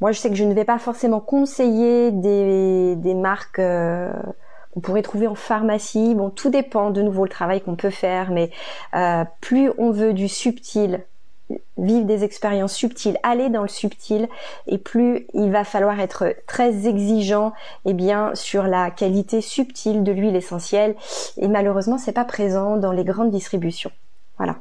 [0.00, 4.12] moi, je sais que je ne vais pas forcément conseiller des, des marques euh,
[4.76, 6.14] on pourrait trouver en pharmacie.
[6.14, 8.50] Bon, tout dépend de nouveau le travail qu'on peut faire, mais
[8.94, 11.04] euh, plus on veut du subtil,
[11.76, 14.28] vivre des expériences subtiles, aller dans le subtil,
[14.66, 17.52] et plus il va falloir être très exigeant,
[17.84, 20.94] eh bien, sur la qualité subtile de l'huile essentielle.
[21.36, 23.92] Et malheureusement, c'est pas présent dans les grandes distributions.
[24.38, 24.56] Voilà.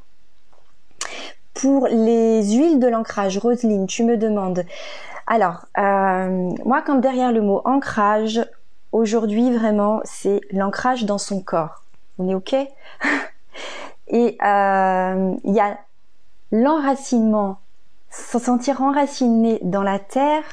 [1.54, 4.64] Pour les huiles de l'ancrage, Roselyne, tu me demandes.
[5.28, 8.42] Alors, euh, moi, quand derrière le mot ancrage,
[8.92, 11.84] Aujourd'hui, vraiment, c'est l'ancrage dans son corps.
[12.20, 12.54] On est OK?
[14.08, 15.80] Et euh, il y a
[16.52, 17.60] l'enracinement,
[18.10, 20.44] se sentir enraciné dans la terre,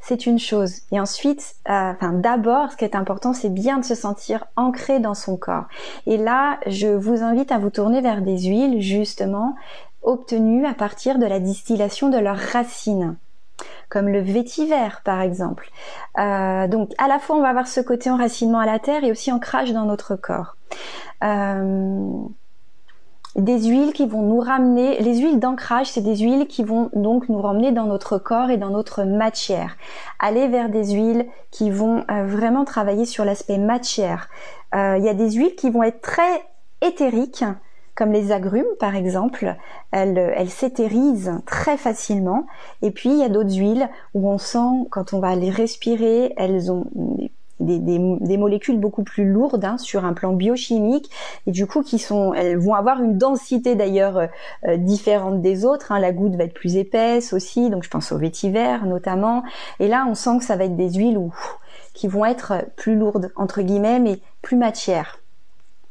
[0.00, 0.82] c'est une chose.
[0.92, 5.14] Et ensuite, euh, d'abord, ce qui est important, c'est bien de se sentir ancré dans
[5.14, 5.66] son corps.
[6.06, 9.56] Et là, je vous invite à vous tourner vers des huiles justement
[10.02, 13.16] obtenues à partir de la distillation de leurs racines
[13.88, 15.70] comme le vétiver par exemple.
[16.18, 19.10] Euh, donc à la fois on va avoir ce côté enracinement à la terre et
[19.10, 20.56] aussi ancrage dans notre corps.
[21.24, 22.10] Euh,
[23.36, 27.28] des huiles qui vont nous ramener, les huiles d'ancrage, c'est des huiles qui vont donc
[27.28, 29.76] nous ramener dans notre corps et dans notre matière.
[30.18, 34.28] Aller vers des huiles qui vont euh, vraiment travailler sur l'aspect matière.
[34.74, 36.44] Il y a des huiles qui vont être très
[36.82, 37.44] éthériques,
[37.96, 39.56] comme les agrumes par exemple,
[39.90, 42.46] elles, elles s'éthérisent très facilement.
[42.82, 46.32] Et puis il y a d'autres huiles où on sent quand on va les respirer,
[46.36, 46.86] elles ont
[47.58, 51.10] des, des, molécules beaucoup plus lourdes hein, sur un plan biochimique
[51.46, 54.28] et du coup qui sont elles vont avoir une densité d'ailleurs
[54.66, 55.98] euh, différente des autres hein.
[55.98, 59.42] la goutte va être plus épaisse aussi donc je pense au vétiver notamment
[59.80, 61.32] et là on sent que ça va être des huiles où,
[61.94, 65.18] qui vont être plus lourdes entre guillemets mais plus matières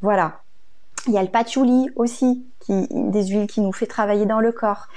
[0.02, 0.45] voilà
[1.08, 4.52] Il y a le patchouli aussi, qui, des huiles qui nous fait travailler dans le
[4.52, 4.88] corps.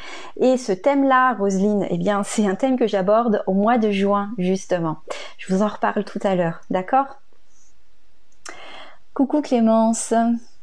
[0.40, 4.30] Et ce thème-là, Roselyne, eh bien, c'est un thème que j'aborde au mois de juin,
[4.38, 4.98] justement.
[5.36, 7.20] Je vous en reparle tout à l'heure, d'accord?
[9.12, 10.14] Coucou Clémence.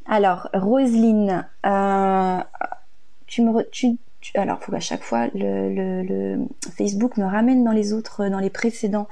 [0.08, 2.40] Alors, Roselyne, euh,
[3.28, 3.98] tu me, tu,
[4.34, 6.38] alors, faut qu'à chaque fois le,
[6.78, 9.08] Facebook me ramène dans les autres, dans les précédents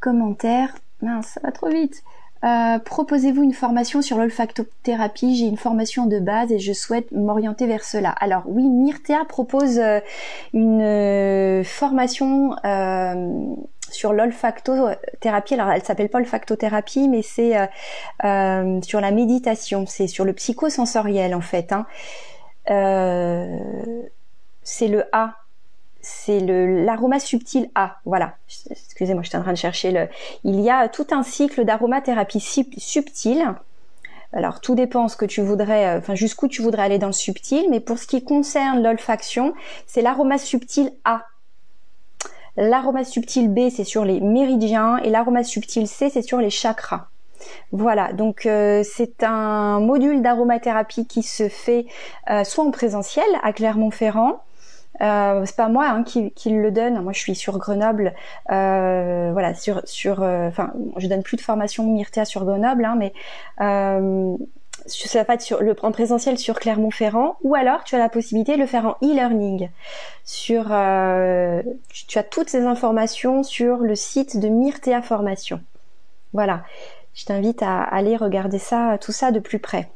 [0.00, 0.74] commentaires.
[1.02, 2.02] Mince, ça va trop vite.
[2.44, 5.36] Euh, proposez-vous une formation sur l'olfactothérapie?
[5.36, 8.10] J'ai une formation de base et je souhaite m'orienter vers cela.
[8.10, 10.00] Alors oui, Myrtea propose euh,
[10.52, 12.54] une euh, formation
[13.90, 15.54] sur l'olfactothérapie.
[15.54, 17.54] Alors elle s'appelle pas olfactothérapie, mais c'est
[18.22, 19.86] sur la méditation.
[19.86, 21.72] C'est sur le psychosensoriel en fait.
[21.72, 21.86] Hein.
[24.62, 25.45] c'est le A
[26.08, 27.96] c'est l'aroma subtil A.
[28.04, 28.36] Voilà.
[28.70, 30.08] Excusez-moi, je suis en train de chercher le.
[30.44, 33.54] Il y a tout un cycle d'aromathérapie subtile.
[34.32, 37.12] Alors tout dépend ce que tu voudrais, euh, enfin jusqu'où tu voudrais aller dans le
[37.12, 39.54] subtil, mais pour ce qui concerne l'olfaction,
[39.86, 41.24] c'est l'aroma subtil A.
[42.56, 47.08] L'aroma subtil B, c'est sur les méridiens, et l'aroma subtil C, c'est sur les chakras.
[47.72, 51.86] Voilà, donc euh, c'est un module d'aromathérapie qui se fait
[52.30, 54.40] euh, soit en présentiel à Clermont-Ferrand,
[55.00, 57.02] euh, c'est pas moi hein, qui, qui, le donne.
[57.02, 58.14] Moi, je suis sur Grenoble.
[58.50, 60.22] Euh, voilà, sur sur.
[60.22, 63.12] Euh, enfin, je donne plus de formation Myrtea sur Grenoble, hein, mais
[63.60, 64.36] euh,
[64.86, 68.54] ça va être sur le en présentiel sur Clermont-Ferrand, ou alors tu as la possibilité
[68.54, 69.68] de le faire en e-learning.
[70.24, 75.60] Sur, euh, tu as toutes ces informations sur le site de Myrtea Formation.
[76.32, 76.64] Voilà,
[77.14, 79.88] je t'invite à aller regarder ça, tout ça de plus près.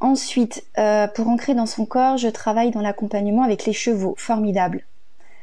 [0.00, 4.14] Ensuite, euh, pour ancrer dans son corps, je travaille dans l'accompagnement avec les chevaux.
[4.16, 4.84] Formidable.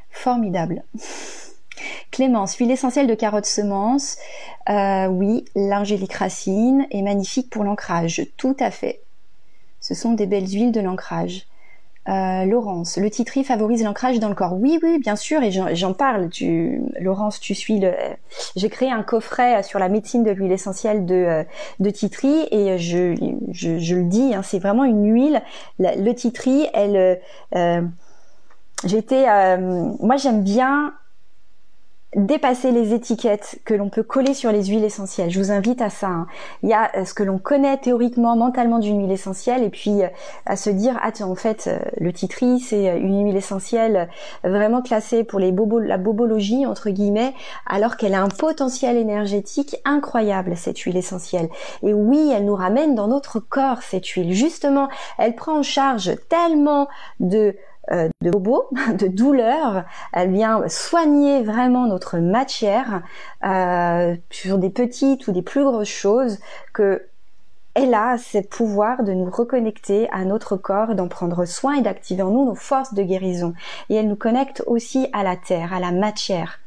[0.10, 0.84] Formidable.
[2.12, 4.18] Clémence, huile essentielle de carotte semence.
[4.70, 8.26] Euh, oui, l'angélique racine est magnifique pour l'ancrage.
[8.38, 9.02] Tout à fait.
[9.80, 11.46] Ce sont des belles huiles de l'ancrage.
[12.08, 14.54] Euh, Laurence, le titri favorise l'ancrage dans le corps.
[14.54, 16.30] Oui, oui, bien sûr, et j'en parle.
[17.00, 17.92] Laurence, tu suis le.
[18.56, 21.44] J'ai créé un coffret sur la médecine de l'huile essentielle de,
[21.84, 23.16] euh, titri et je,
[23.52, 25.42] je, le dis, hein, c'est vraiment une huile.
[25.80, 27.20] Le titri, elle.
[27.56, 27.82] Euh,
[28.86, 29.26] J'étais,
[29.58, 30.94] moi, j'aime bien
[32.18, 35.30] dépasser les étiquettes que l'on peut coller sur les huiles essentielles.
[35.30, 36.08] Je vous invite à ça.
[36.08, 36.28] Hein.
[36.64, 40.02] Il y a euh, ce que l'on connaît théoriquement, mentalement d'une huile essentielle, et puis
[40.02, 40.08] euh,
[40.46, 44.10] à se dire ah tiens en fait euh, le titri c'est une huile essentielle
[44.44, 47.34] vraiment classée pour les la bobologie entre guillemets,
[47.68, 51.50] alors qu'elle a un potentiel énergétique incroyable cette huile essentielle.
[51.84, 54.34] Et oui, elle nous ramène dans notre corps cette huile.
[54.34, 56.88] Justement, elle prend en charge tellement
[57.20, 57.56] de
[57.92, 59.84] de bobo, de douleur.
[60.14, 63.04] Elle vient soigner vraiment notre matière
[63.46, 66.40] euh, sur des petites ou des plus grosses choses
[66.74, 67.04] que
[67.80, 72.24] elle a ce pouvoir de nous reconnecter à notre corps, d'en prendre soin et d'activer
[72.24, 73.54] en nous nos forces de guérison.
[73.90, 76.60] Et elle nous connecte aussi à la terre, à la matière.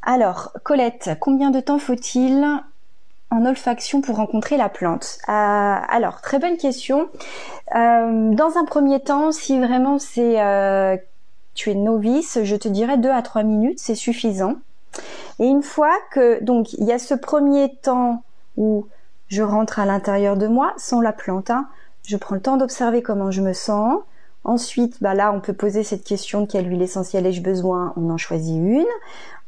[0.00, 2.62] Alors, Colette, combien de temps faut-il
[3.32, 7.08] en olfaction pour rencontrer la plante euh, Alors, très bonne question.
[7.74, 10.96] Euh, dans un premier temps, si vraiment c'est euh,
[11.54, 14.56] tu es novice, je te dirais 2 à 3 minutes, c'est suffisant.
[15.38, 18.22] Et une fois que donc il y a ce premier temps
[18.58, 18.86] où
[19.28, 21.66] je rentre à l'intérieur de moi sans la plante, hein,
[22.06, 24.00] je prends le temps d'observer comment je me sens.
[24.44, 27.94] Ensuite, bah là, on peut poser cette question de quelle huile essentielle ai-je besoin?
[27.96, 28.84] On en choisit une.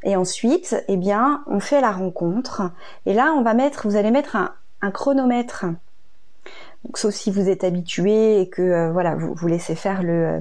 [0.04, 2.70] Et ensuite, eh bien, on fait la rencontre.
[3.06, 5.64] Et là, on va mettre, vous allez mettre un, chronomètre.
[6.84, 10.26] Donc, sauf si vous êtes habitué et que euh, voilà, vous, vous laissez faire le
[10.26, 10.40] euh,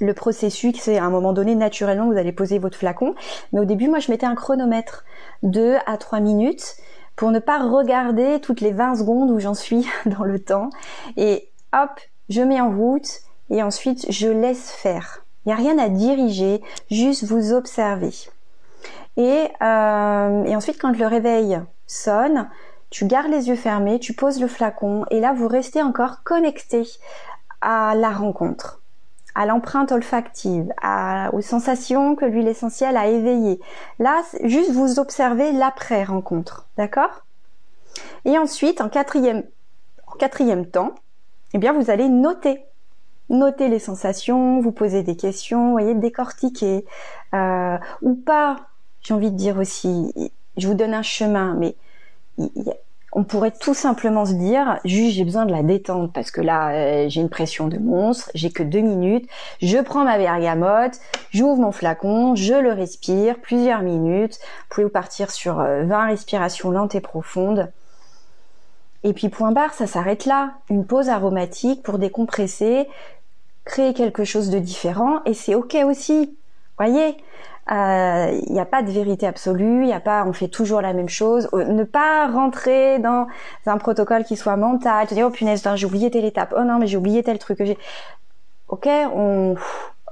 [0.00, 3.14] le processus, c'est à un moment donné, naturellement, vous allez poser votre flacon.
[3.52, 5.04] Mais au début, moi, je mettais un chronomètre
[5.42, 6.76] 2 à 3 minutes
[7.16, 10.70] pour ne pas regarder toutes les 20 secondes où j'en suis dans le temps.
[11.16, 13.08] Et hop, je mets en route
[13.50, 15.24] et ensuite, je laisse faire.
[15.44, 18.12] Il n'y a rien à diriger, juste vous observez.
[19.16, 22.48] Et, euh, et ensuite, quand le réveil sonne,
[22.90, 26.86] tu gardes les yeux fermés, tu poses le flacon et là, vous restez encore connecté
[27.60, 28.80] à la rencontre,
[29.34, 30.72] à l'empreinte olfactive,
[31.32, 33.60] aux sensations que l'huile essentielle a éveillées.
[33.98, 37.24] Là, juste vous observez l'après-rencontre, d'accord?
[38.24, 39.44] Et ensuite, en quatrième,
[40.66, 40.94] temps,
[41.54, 42.62] eh bien, vous allez noter
[43.28, 46.84] noter les sensations, vous poser des questions, voyez, décortiquer,
[47.34, 48.56] euh, ou pas
[49.06, 50.12] j'ai envie de dire aussi,
[50.56, 51.76] je vous donne un chemin, mais
[53.12, 56.70] on pourrait tout simplement se dire, juste j'ai besoin de la détente parce que là
[56.70, 59.28] euh, j'ai une pression de monstre, j'ai que deux minutes,
[59.62, 60.98] je prends ma bergamote,
[61.30, 64.40] j'ouvre mon flacon, je le respire plusieurs minutes.
[64.40, 67.70] Vous pouvez partir sur 20 euh, respirations lentes et profondes.
[69.04, 70.54] Et puis point barre, ça s'arrête là.
[70.68, 72.88] Une pause aromatique pour décompresser,
[73.64, 76.36] créer quelque chose de différent et c'est ok aussi.
[76.76, 77.16] Voyez,
[77.68, 80.80] il euh, n'y a pas de vérité absolue, il y a pas, on fait toujours
[80.80, 81.48] la même chose.
[81.52, 83.26] Euh, ne pas rentrer dans
[83.66, 86.78] un protocole qui soit mental, te dire oh punaise, j'ai oublié telle étape, oh non
[86.78, 87.76] mais j'ai oublié tel truc j'ai.
[88.68, 89.56] Ok, on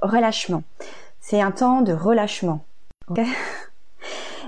[0.01, 0.63] relâchement.
[1.21, 2.65] C'est un temps de relâchement.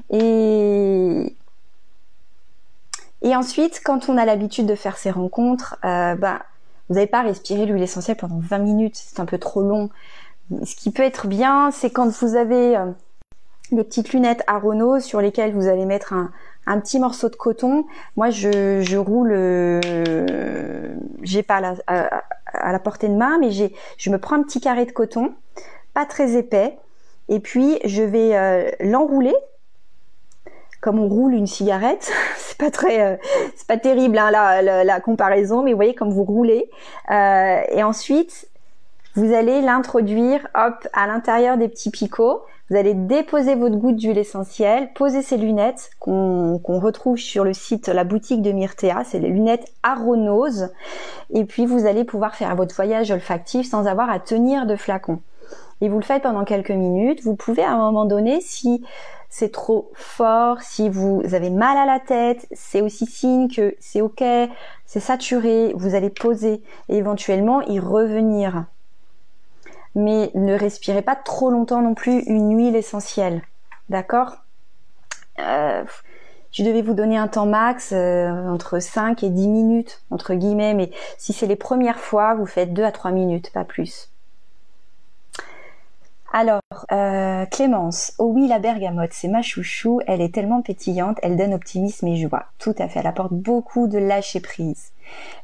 [0.10, 1.36] Et
[3.24, 6.44] et ensuite, quand on a l'habitude de faire ces rencontres, euh, bah,
[6.88, 9.90] vous n'avez pas respirer l'huile essentielle pendant 20 minutes, c'est un peu trop long.
[10.64, 12.86] Ce qui peut être bien, c'est quand vous avez euh,
[13.72, 16.32] des petites lunettes Arono sur lesquelles vous allez mettre un,
[16.80, 17.86] petit morceau de coton.
[18.16, 24.18] Moi, je, roule, euh, j'ai pas à, à, la portée de main, mais je me
[24.18, 25.34] prends un petit carré de coton,
[25.94, 26.78] pas très épais,
[27.30, 29.36] et puis je vais euh, l'enrouler
[30.80, 32.12] comme on roule une cigarette.
[32.38, 33.18] c'est pas très, euh,
[33.56, 34.32] c'est pas terrible hein,
[34.62, 36.70] la, comparaison, mais vous voyez comme vous roulez.
[37.10, 38.48] Et ensuite,
[39.18, 42.44] vous allez l'introduire, hop, à l'intérieur des petits picots.
[42.70, 47.88] Vous allez déposer votre goutte d'huile essentielle, poser ces lunettes qu'on retrouve sur le site,
[47.88, 50.70] la boutique de Myrtea, c'est les lunettes Aronose.
[51.32, 55.20] Et puis vous allez pouvoir faire votre voyage olfactif sans avoir à tenir de flacon.
[55.82, 57.24] Et vous le faites pendant quelques minutes.
[57.24, 58.84] Vous pouvez à un moment donné, si
[59.30, 64.02] c'est trop fort, si vous avez mal à la tête, c'est aussi signe que c'est
[64.02, 64.24] ok,
[64.86, 68.66] c'est saturé, vous allez poser et éventuellement y revenir.
[69.96, 73.42] Mais ne respirez pas trop longtemps non plus une huile essentielle,
[73.90, 74.38] d'accord?
[75.40, 75.84] Euh,
[76.52, 80.74] Je devais vous donner un temps max euh, entre 5 et 10 minutes, entre guillemets,
[80.74, 84.12] mais si c'est les premières fois, vous faites 2 à 3 minutes, pas plus.
[86.34, 86.62] Alors,
[86.92, 91.54] euh, Clémence, oh oui, la bergamote, c'est ma chouchou, elle est tellement pétillante, elle donne
[91.54, 92.48] optimisme et joie.
[92.60, 94.92] Tout à fait, elle apporte beaucoup de lâcher prise.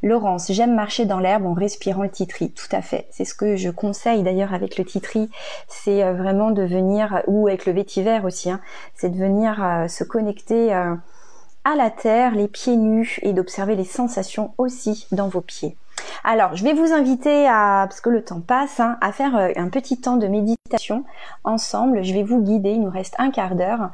[0.02, 2.52] Laurence, j'aime marcher dans l'herbe en respirant le titri.
[2.52, 3.08] Tout à fait.
[3.12, 5.30] C'est ce que je conseille d'ailleurs avec le titri.
[5.70, 8.60] C'est euh, vraiment de venir, ou avec le vétiver aussi, hein,
[8.94, 13.86] c'est de venir euh, se connecter à la terre, les pieds nus, et d'observer les
[13.86, 15.78] sensations aussi dans vos pieds.
[16.24, 19.50] Alors, je vais vous inviter à, parce que le temps passe, hein, à faire euh,
[19.58, 21.04] un petit temps de méditation
[21.44, 22.04] ensemble.
[22.04, 22.72] Je vais vous guider.
[22.72, 23.91] Il nous reste un quart d'heure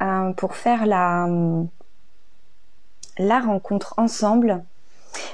[0.00, 1.26] euh, pour faire la,
[3.18, 4.62] la rencontre ensemble.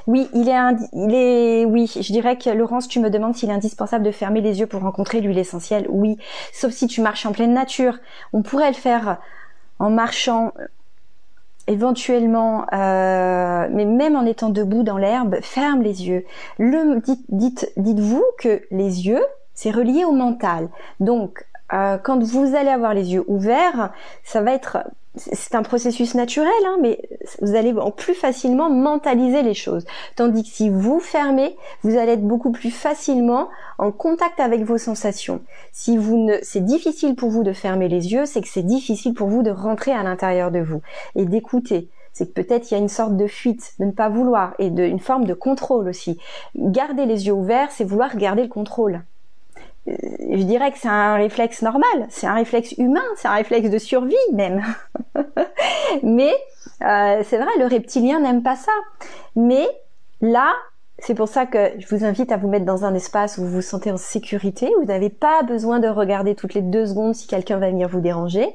[0.07, 0.57] Oui, il est,
[0.93, 4.41] il est, oui, je dirais que Laurence, tu me demandes s'il est indispensable de fermer
[4.41, 5.87] les yeux pour rencontrer l'huile essentielle.
[5.89, 6.17] Oui,
[6.53, 7.99] sauf si tu marches en pleine nature.
[8.33, 9.19] On pourrait le faire
[9.79, 10.53] en marchant
[11.69, 16.25] éventuellement, euh, mais même en étant debout dans l'herbe, ferme les yeux.
[16.59, 19.23] Dites, dites, dites-vous que les yeux,
[19.55, 20.69] c'est relié au mental.
[20.99, 23.93] Donc, euh, quand vous allez avoir les yeux ouverts,
[24.25, 24.79] ça va être
[25.19, 27.01] c'est un processus naturel, hein, mais
[27.43, 29.85] vous allez plus facilement mentaliser les choses.
[30.17, 33.49] Tandis que si vous fermez, vous allez être beaucoup plus facilement
[33.79, 35.43] en contact avec vos sensations.
[35.73, 39.15] Si vous ne, c'est difficile pour vous de fermer les yeux, c'est que c'est difficile
[39.15, 40.81] pour vous de rentrer à l'intérieur de vous
[41.15, 41.89] et d'écouter.
[42.13, 44.71] C'est que peut-être il y a une sorte de fuite, de ne pas vouloir et
[44.71, 46.19] de, une forme de contrôle aussi.
[46.57, 49.03] Garder les yeux ouverts, c'est vouloir garder le contrôle
[49.89, 53.79] je dirais que c'est un réflexe normal, c'est un réflexe humain, c'est un réflexe de
[53.79, 54.63] survie même.
[56.03, 56.33] Mais
[56.83, 58.73] euh, c'est vrai, le reptilien n'aime pas ça.
[59.37, 59.67] Mais
[60.21, 60.53] là,
[61.01, 63.51] c'est pour ça que je vous invite à vous mettre dans un espace où vous
[63.51, 67.15] vous sentez en sécurité, où vous n'avez pas besoin de regarder toutes les deux secondes
[67.15, 68.49] si quelqu'un va venir vous déranger.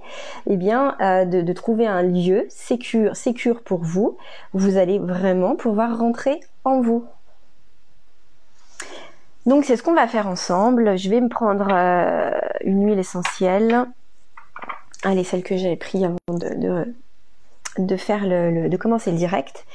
[0.48, 4.18] Eh bien, euh, de, trouver un lieu sécure, sécure pour vous,
[4.54, 7.06] où vous allez vraiment pouvoir rentrer en vous.
[9.46, 10.98] Donc c'est ce qu'on va faire ensemble.
[10.98, 12.32] Je vais me prendre euh,
[12.62, 13.86] une huile essentielle.
[15.04, 16.86] Allez, celle que j'avais pris avant de,
[17.78, 19.66] de, faire le, de commencer le direct.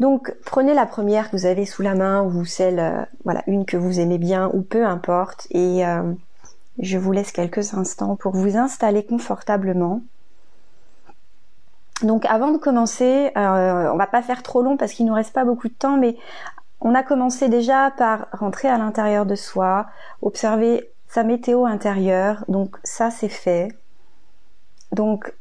[0.00, 3.64] Donc prenez la première que vous avez sous la main ou celle, euh, voilà, une
[3.64, 5.46] que vous aimez bien ou peu importe.
[5.50, 6.02] Et euh,
[6.80, 10.02] je vous laisse quelques instants pour vous installer confortablement.
[12.02, 15.44] Donc avant de commencer, on va pas faire trop long parce qu'il nous reste pas
[15.44, 16.16] beaucoup de temps, mais
[16.80, 19.86] on a commencé déjà par rentrer à l'intérieur de soi,
[20.22, 23.68] observer sa météo intérieure, donc ça c'est fait.
[24.92, 25.32] Donc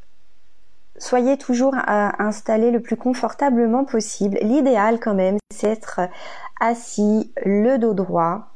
[0.97, 4.37] soyez toujours installé le plus confortablement possible.
[4.41, 6.01] L'idéal quand même, c'est être
[6.59, 8.47] assis, le dos droit,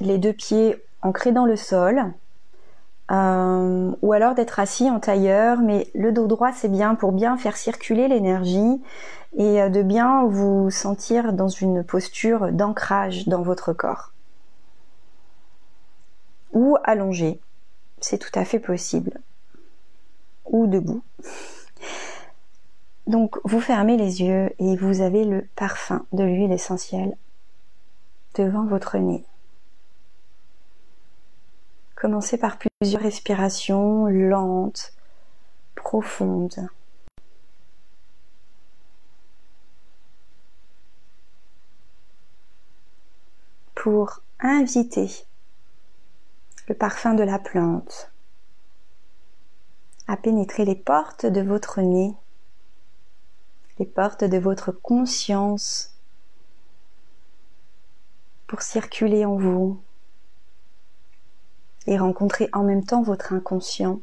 [0.00, 2.12] les deux pieds ancrés dans le sol,
[3.10, 7.36] Euh, ou alors d'être assis en tailleur, mais le dos droit c'est bien pour bien
[7.36, 8.82] faire circuler l'énergie
[9.36, 14.12] et euh, de bien vous sentir dans une posture d'ancrage dans votre corps.
[16.54, 17.40] Ou allongé,
[18.00, 19.20] c'est tout à fait possible.
[20.46, 21.02] Ou debout.
[23.06, 27.16] Donc vous fermez les yeux et vous avez le parfum de l'huile essentielle
[28.34, 29.24] devant votre nez.
[31.94, 34.92] Commencez par plusieurs respirations lentes,
[35.74, 36.68] profondes.
[43.74, 45.10] Pour inviter
[46.68, 48.10] le parfum de la plante
[50.06, 52.14] à pénétrer les portes de votre nez,
[53.78, 55.94] les portes de votre conscience
[58.46, 59.80] pour circuler en vous
[61.86, 64.00] et rencontrer en même temps votre inconscient,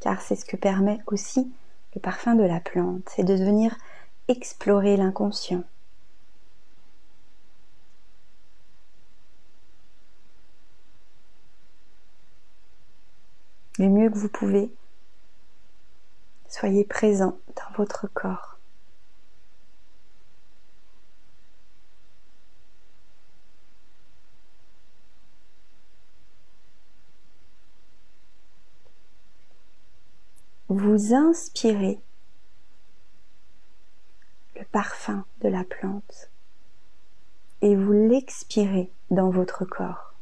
[0.00, 1.50] car c'est ce que permet aussi
[1.94, 3.74] le parfum de la plante, c'est de venir
[4.28, 5.64] explorer l'inconscient.
[13.78, 14.70] Le mieux que vous pouvez,
[16.48, 18.55] soyez présent dans votre corps.
[30.96, 32.00] Vous inspirez
[34.58, 36.30] le parfum de la plante
[37.60, 40.14] et vous l'expirez dans votre corps.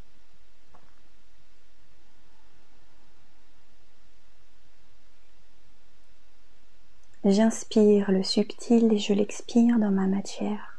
[7.25, 10.74] J'inspire le subtil et je l'expire dans ma matière.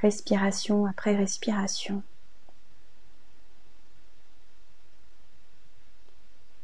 [0.00, 2.02] Respiration après respiration.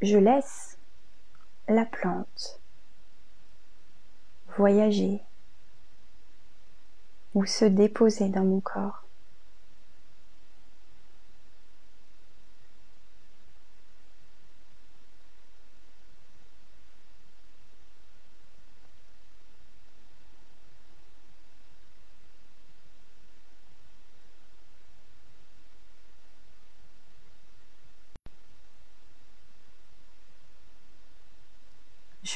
[0.03, 0.79] Je laisse
[1.69, 2.61] la plante
[4.57, 5.21] voyager
[7.35, 9.06] ou se déposer dans mon corps.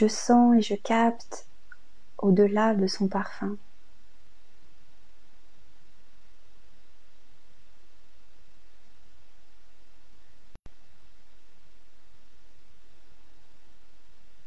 [0.00, 1.46] Je sens et je capte
[2.16, 3.58] au-delà de son parfum.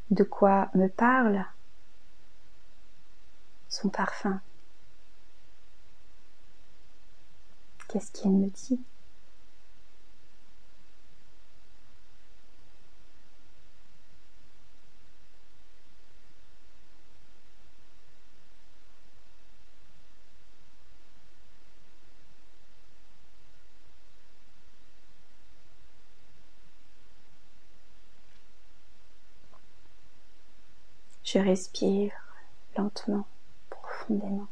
[0.09, 1.45] De quoi me parle
[3.69, 4.41] son parfum?
[7.87, 8.83] Qu'est-ce qu'il me dit?
[31.33, 32.11] Je respire
[32.77, 33.25] lentement,
[33.71, 34.45] profondément.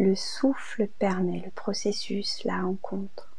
[0.00, 3.29] Le souffle permet le processus, la rencontre.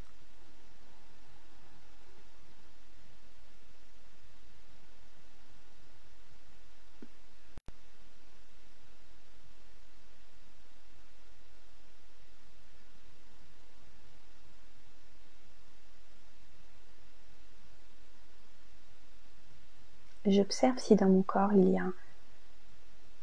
[20.32, 21.86] J'observe si dans mon corps il y a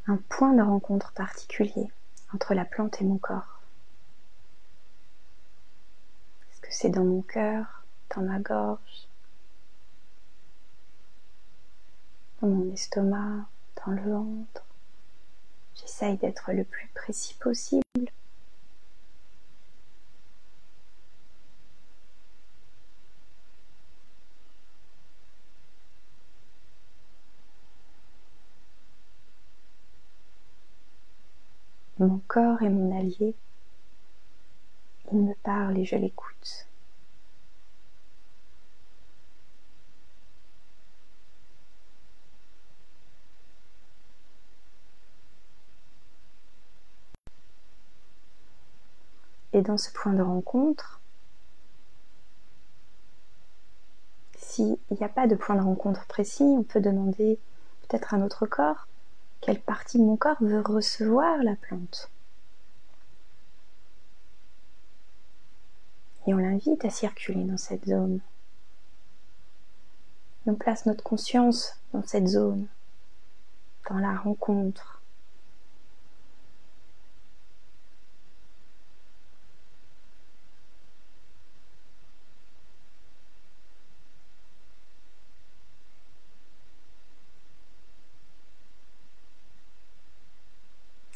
[0.06, 1.90] un, point de rencontre particulier
[2.34, 3.60] entre la plante et mon corps.
[6.50, 7.84] Est-ce que c'est dans mon cœur,
[8.14, 9.08] dans ma gorge,
[12.40, 13.46] dans mon estomac,
[13.84, 14.64] dans le ventre?
[15.74, 18.10] J'essaye d'être le plus précis possible.
[32.08, 33.34] Mon corps est mon allié.
[35.12, 36.66] Il me parle et je l'écoute.
[49.52, 51.02] Et dans ce point de rencontre,
[54.38, 57.38] s'il n'y a pas de point de rencontre précis, on peut demander
[57.82, 58.88] peut-être à notre corps
[59.40, 62.10] quelle partie de mon corps veut recevoir la plante?
[66.26, 68.20] Et on l'invite à circuler dans cette zone.
[70.46, 72.66] on place notre conscience dans cette zone,
[73.88, 74.98] dans la rencontre.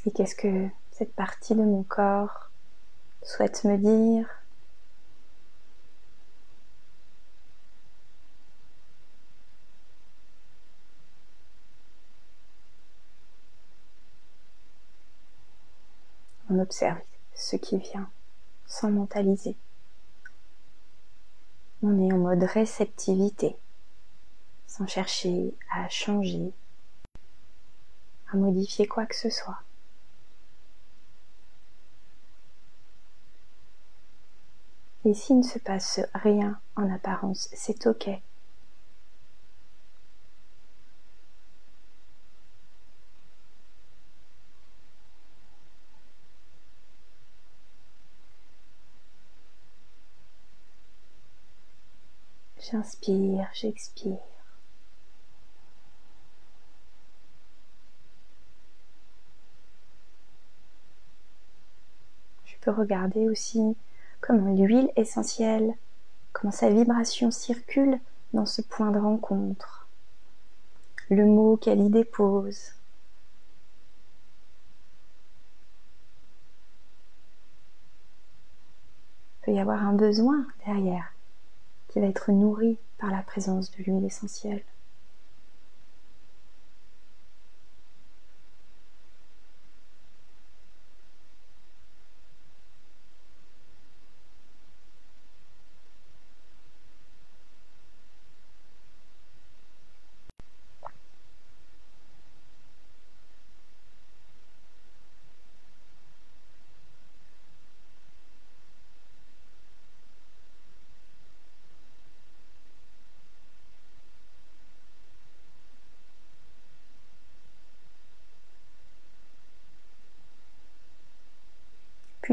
[0.04, 2.52] Et qu'est-ce que cette partie de mon corps
[3.24, 4.28] souhaite me dire
[16.50, 17.00] On observe
[17.34, 18.08] ce qui vient
[18.66, 19.56] sans mentaliser.
[21.82, 23.56] On est en mode réceptivité,
[24.68, 26.52] sans chercher à changer,
[28.32, 29.58] à modifier quoi que ce soit.
[35.04, 38.08] Et s'il ne se passe rien en apparence, c'est ok.
[52.70, 54.16] J'inspire, j'expire.
[62.46, 63.76] Je peux regarder aussi
[64.22, 65.74] comment l'huile essentielle,
[66.32, 67.98] comment sa vibration circule
[68.32, 69.86] dans ce point de rencontre,
[71.10, 72.72] le mot qu'elle y dépose.
[79.42, 81.12] Il peut y avoir un besoin derrière
[81.88, 84.62] qui va être nourri par la présence de l'huile essentielle.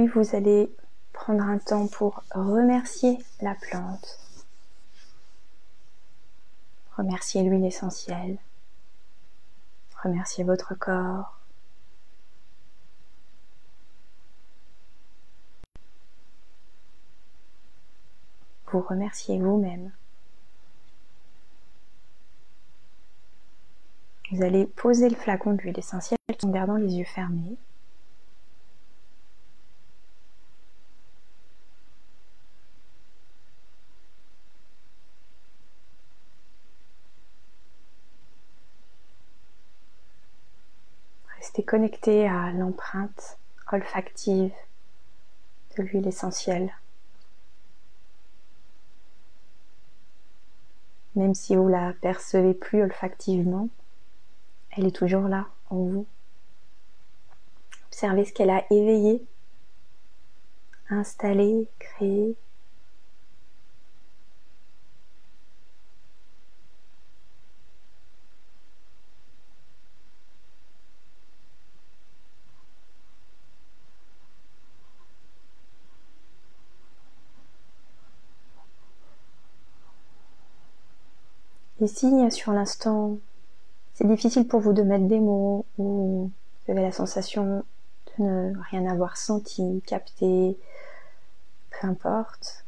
[0.08, 0.74] Vous allez
[1.12, 4.18] prendre un temps pour remercier la plante,
[6.96, 8.38] remercier l'huile essentielle,
[10.02, 11.38] remercier votre corps.
[18.72, 19.92] Vous remerciez vous-même.
[24.32, 27.58] Vous allez poser le flacon d'huile essentielle en gardant les yeux fermés.
[41.60, 43.38] Restez connecté à l'empreinte
[43.74, 44.54] olfactive
[45.76, 46.74] de l'huile essentielle.
[51.16, 53.68] Même si vous la percevez plus olfactivement,
[54.72, 56.06] elle est toujours là en vous.
[57.88, 59.22] Observez ce qu'elle a éveillé,
[60.90, 62.38] installé, créé.
[81.82, 83.18] Et si sur l'instant
[84.00, 86.32] c'est difficile pour vous de mettre des mots ou
[86.66, 87.66] vous avez la sensation
[88.18, 90.58] de ne rien avoir senti, capté,
[91.70, 92.66] peu importe,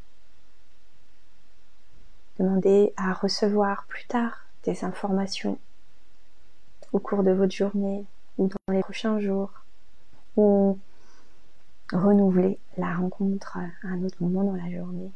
[2.37, 5.57] demandez à recevoir plus tard des informations
[6.91, 8.05] au cours de votre journée
[8.37, 9.51] ou dans les prochains jours
[10.35, 10.77] ou
[11.93, 15.11] renouveler la rencontre à un autre moment dans la journée.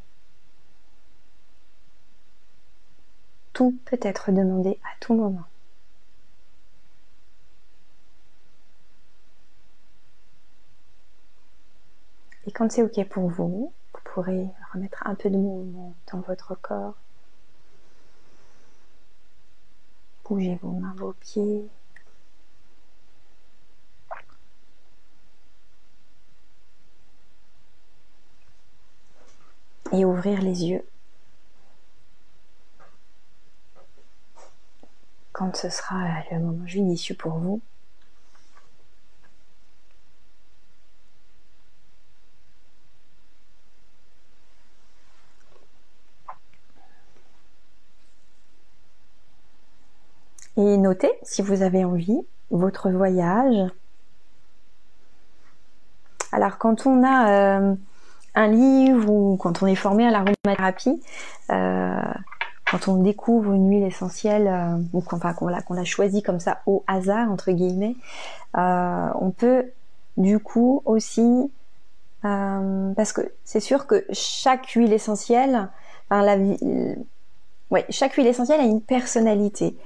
[3.56, 5.46] Tout peut être demandé à tout moment.
[12.46, 16.54] Et quand c'est OK pour vous, vous pourrez remettre un peu de mouvement dans votre
[16.54, 16.96] corps.
[20.26, 21.66] Bougez vos mains, vos pieds.
[29.92, 30.84] Et ouvrir les yeux
[35.36, 35.96] quand ce sera
[36.30, 37.60] le moment judicieux pour vous.
[50.56, 53.70] Et notez, si vous avez envie, votre voyage.
[56.32, 57.74] Alors quand on a euh,
[58.34, 61.02] un livre ou quand on est formé à l'aromathérapie,
[61.50, 62.00] euh,
[62.70, 67.30] quand on découvre une huile essentielle euh, ou qu'on a choisi comme ça au hasard
[67.30, 67.96] entre guillemets,
[68.56, 69.66] euh, on peut
[70.16, 71.50] du coup aussi
[72.22, 75.68] parce que c'est sûr que chaque huile essentielle,
[76.10, 76.36] enfin, la,
[77.70, 79.76] ouais, chaque huile essentielle a une personnalité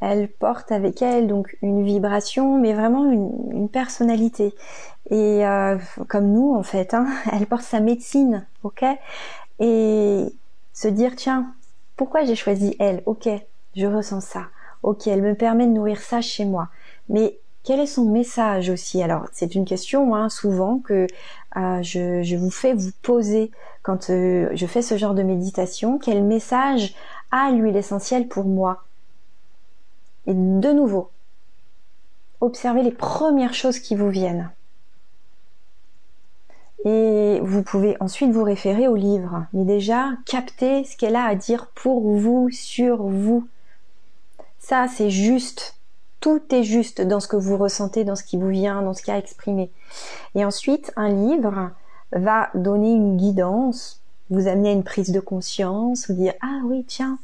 [0.00, 4.54] elle porte avec elle donc une vibration, mais vraiment une, personnalité.
[5.10, 5.76] Et euh,
[6.08, 8.84] comme nous en fait, hein, elle porte sa médecine, ok?
[9.60, 10.24] Et
[10.72, 11.52] se dire tiens,
[11.98, 13.02] pourquoi j'ai choisi elle?
[13.04, 13.28] Ok,
[13.76, 14.46] je ressens ça.
[14.82, 16.68] Ok, elle me permet de nourrir ça chez moi.
[17.08, 19.02] Mais quel est son message aussi?
[19.02, 21.06] Alors c'est une question hein, souvent que
[21.56, 23.50] euh, je, vous fais vous poser
[23.82, 25.98] quand euh, je fais ce genre de méditation.
[25.98, 26.94] Quel message
[27.32, 28.84] a l'huile essentielle pour moi?
[30.26, 31.10] Et de nouveau,
[32.40, 34.52] observez les premières choses qui vous viennent.
[36.84, 41.34] Et vous pouvez ensuite vous référer au livre, mais déjà capter ce qu'elle a à
[41.34, 43.46] dire pour vous, sur vous.
[44.58, 45.74] Ça, c'est juste.
[46.20, 49.02] Tout est juste dans ce que vous ressentez, dans ce qui vous vient, dans ce
[49.02, 49.70] qui a exprimé.
[50.34, 51.70] Et ensuite, un livre
[52.12, 56.84] va donner une guidance, vous amener à une prise de conscience, vous dire ah oui
[56.86, 57.18] tiens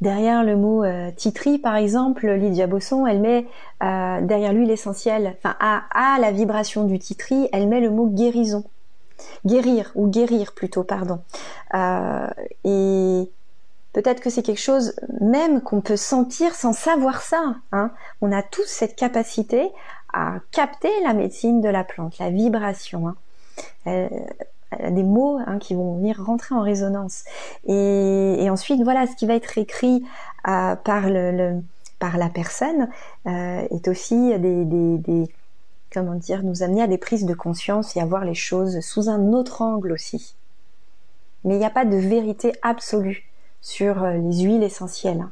[0.00, 3.46] Derrière le mot euh, titri, par exemple, Lydia Bosson, elle met
[3.82, 8.64] euh, derrière lui l'essentiel, enfin à, la vibration du titri, elle met le mot guérison,
[9.46, 11.20] guérir ou guérir plutôt, pardon.
[11.74, 12.28] Euh,
[12.64, 13.30] et
[13.94, 17.56] peut-être que c'est quelque chose même qu'on peut sentir sans savoir ça.
[17.72, 17.90] Hein.
[18.20, 19.70] On a tous cette capacité
[20.12, 23.14] à capter la médecine de la plante, la vibration.
[23.86, 24.08] Hein
[24.90, 27.24] des mots hein, qui vont venir rentrer en résonance.
[27.66, 30.04] Et, ensuite, voilà, ce qui va être écrit
[30.48, 31.60] euh, par, le,
[32.00, 32.88] la personne
[33.26, 35.28] euh, est aussi des, des,
[35.92, 39.08] comment dire, nous amener à des prises de conscience et à voir les choses sous
[39.08, 40.36] un autre angle aussi.
[41.44, 43.24] Mais il n'y a pas de vérité absolue
[43.62, 45.26] sur euh, les huiles essentielles.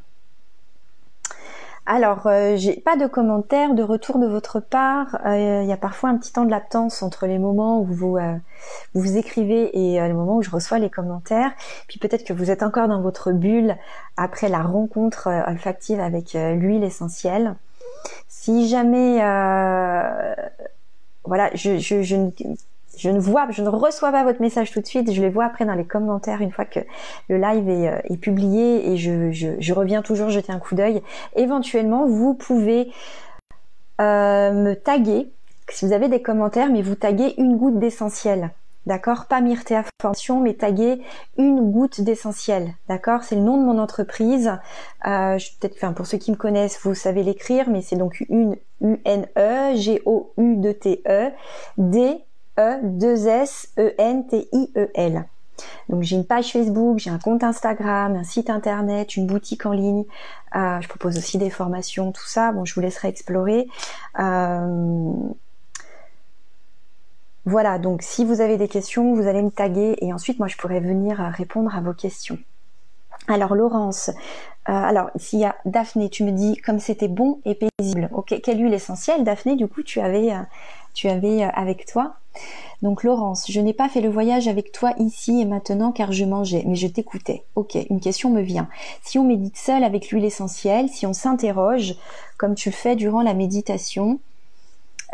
[1.87, 5.19] Alors, euh, j'ai pas de commentaires, de retour de votre part.
[5.27, 8.17] Euh, il y a parfois un petit temps de latence entre les moments où vous
[8.17, 8.37] euh,
[8.95, 11.53] vous, écrivez et le moment où je reçois les commentaires.
[11.87, 13.77] Puis peut-être que vous êtes encore dans votre bulle
[14.17, 17.55] après la rencontre olfactive avec l'huile essentielle.
[18.29, 19.19] Si jamais,
[21.25, 22.17] voilà, je, je, je,
[22.99, 25.45] je ne vois, je ne reçois pas votre message tout de suite, je les vois
[25.45, 26.81] après dans les commentaires une fois que
[27.29, 31.03] le live est, euh, publié et je, reviens toujours jeter un coup d'œil.
[31.37, 32.93] Éventuellement, vous pouvez
[34.01, 35.31] euh, me taguer,
[35.69, 38.51] si vous avez des commentaires, mais vous taguez une goutte d'essentiel.
[38.87, 39.27] D'accord?
[39.27, 41.01] Pas Myrtea Formation, mais taguer
[41.39, 42.75] une goutte d'essentiel.
[42.89, 43.23] D'accord?
[43.23, 44.53] C'est le nom de mon entreprise.
[45.07, 48.57] Euh, peut-être, enfin, pour ceux qui me connaissent, vous savez l'écrire, mais c'est donc une
[48.83, 51.31] U-N-E, G-O-U-D-T-E,
[51.79, 52.25] D
[52.59, 53.75] E-2-S-E-N-T-I-E-L.
[55.89, 59.73] Donc j'ai une page Facebook, j'ai un compte Instagram, un site internet, une boutique en
[59.73, 60.05] ligne.
[60.57, 62.53] Euh, je propose aussi des formations, tout ça.
[62.53, 63.69] Bon, je vous laisserai explorer.
[64.19, 65.13] Euh,
[67.47, 70.57] voilà, donc si vous avez des questions, vous allez me taguer et ensuite moi je
[70.57, 72.39] pourrai venir répondre à vos questions.
[73.29, 74.11] Alors Laurence,
[74.69, 78.09] euh, alors s'il y a Daphné, tu me dis comme c'était bon et paisible.
[78.13, 80.33] Ok, quelle huile essentielle Daphné Du coup tu avais
[80.95, 82.17] tu avais euh, avec toi.
[82.83, 86.25] Donc Laurence, je n'ai pas fait le voyage avec toi ici et maintenant car je
[86.25, 87.45] mangeais, mais je t'écoutais.
[87.55, 88.69] Ok, une question me vient.
[89.03, 91.95] Si on médite seul avec l'huile essentielle, si on s'interroge,
[92.37, 94.19] comme tu le fais durant la méditation,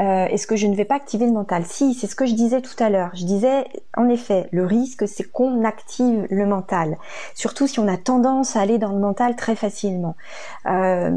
[0.01, 1.65] euh, est-ce que je ne vais pas activer le mental?
[1.67, 3.11] Si, c'est ce que je disais tout à l'heure.
[3.15, 3.67] Je disais,
[3.97, 6.97] en effet, le risque, c'est qu'on active le mental.
[7.35, 10.17] Surtout si on a tendance à aller dans le mental très facilement.
[10.67, 11.11] Euh,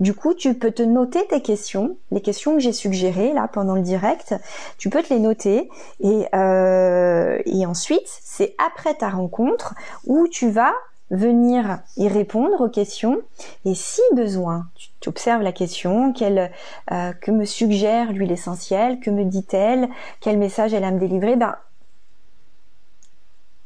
[0.00, 3.74] du coup, tu peux te noter tes questions, les questions que j'ai suggérées là pendant
[3.74, 4.34] le direct.
[4.78, 5.68] Tu peux te les noter
[6.00, 9.74] et, euh, et ensuite, c'est après ta rencontre
[10.06, 10.72] où tu vas
[11.10, 13.20] venir y répondre aux questions
[13.64, 14.68] et si besoin,
[15.00, 16.50] tu observes la question, quelle,
[16.92, 19.88] euh, que me suggère l'huile essentielle, que me dit-elle,
[20.20, 21.56] quel message elle a à me délivrer, ben,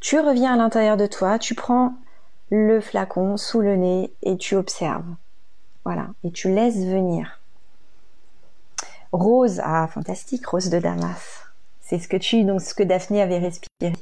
[0.01, 1.95] tu reviens à l'intérieur de toi, tu prends
[2.51, 5.05] le flacon sous le nez et tu observes.
[5.85, 7.41] Voilà, et tu laisses venir.
[9.13, 11.45] Rose, ah fantastique, rose de Damas.
[11.81, 13.93] C'est ce que tu, donc ce que Daphné avait respiré.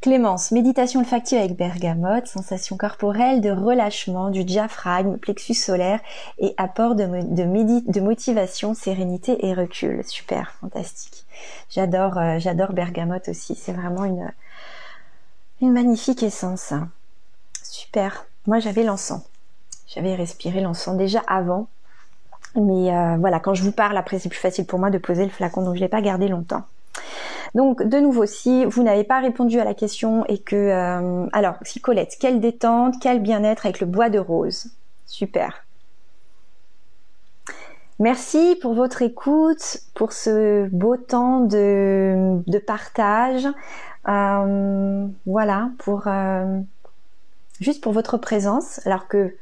[0.00, 6.00] Clémence, méditation olfactive avec bergamote, sensation corporelle de relâchement du diaphragme, plexus solaire
[6.38, 10.04] et apport de, motivation, sérénité et recul.
[10.04, 11.24] Super, fantastique.
[11.70, 13.54] J'adore, euh, j'adore bergamote aussi.
[13.54, 16.74] C'est vraiment une magnifique essence.
[17.62, 18.26] Super.
[18.46, 19.22] Moi, j'avais l'encens.
[19.94, 21.68] J'avais respiré l'encens déjà avant.
[22.56, 25.24] Mais euh, voilà, quand je vous parle, après, c'est plus facile pour moi de poser
[25.24, 26.62] le flacon, donc je l'ai pas gardé longtemps.
[27.54, 30.56] Donc de nouveau, si vous n'avez pas répondu à la question et que...
[30.56, 34.66] Euh, alors, si Colette, quelle détente, quel bien-être avec le bois de rose.
[35.06, 35.64] Super.
[38.00, 43.46] Merci pour votre écoute, pour ce beau temps de, partage.
[44.08, 46.08] Euh, voilà, pour
[47.60, 49.32] juste pour votre présence, alors que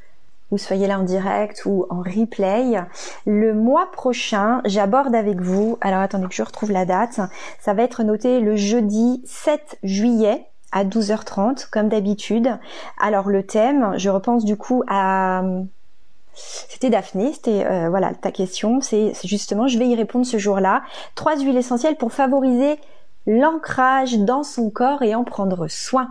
[0.52, 2.78] vous soyez là en direct ou en replay.
[3.26, 7.20] Le mois prochain, j'aborde avec vous, alors attendez que je retrouve la date,
[7.58, 12.58] ça va être noté le jeudi 7 juillet à 12h30 comme d'habitude.
[13.00, 15.42] Alors le thème, je repense du coup à
[16.34, 20.82] c'était Daphné, c'était euh, voilà ta question, c'est justement, je vais y répondre ce jour-là.
[21.14, 22.78] Trois huiles essentielles pour favoriser
[23.26, 26.08] l'ancrage dans son corps et en prendre soin.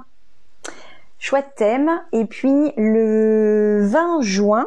[1.21, 2.01] Chouette thème.
[2.13, 4.65] Et puis le 20 juin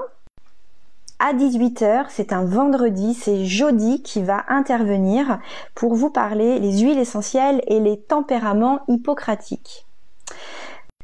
[1.19, 5.41] à 18h, c'est un vendredi, c'est Jody qui va intervenir
[5.75, 9.87] pour vous parler les huiles essentielles et les tempéraments hippocratiques.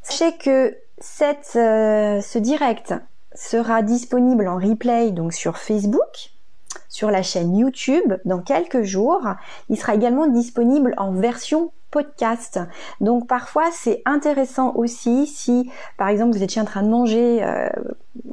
[0.03, 0.77] Sachez que
[1.57, 2.95] euh, ce direct
[3.35, 6.31] sera disponible en replay donc sur Facebook,
[6.89, 9.27] sur la chaîne YouTube dans quelques jours.
[9.69, 12.61] Il sera également disponible en version podcast.
[13.01, 17.69] Donc parfois c'est intéressant aussi si par exemple vous étiez en train de manger euh,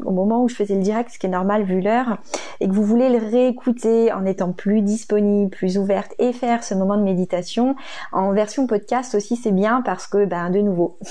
[0.03, 2.17] au moment où je faisais le direct, ce qui est normal vu l'heure,
[2.59, 6.73] et que vous voulez le réécouter en étant plus disponible, plus ouverte et faire ce
[6.73, 7.75] moment de méditation
[8.11, 10.97] en version podcast aussi c'est bien parce que ben de nouveau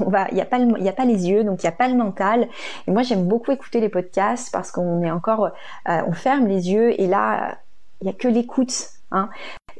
[0.00, 2.48] il n'y a pas a pas les yeux, donc il n'y a pas le mental.
[2.86, 5.50] Et moi, j'aime beaucoup écouter les podcasts parce qu'on est encore,
[5.88, 7.58] euh, on ferme les yeux et là,
[8.00, 8.90] il n'y a que l'écoute.
[9.16, 9.30] Hein.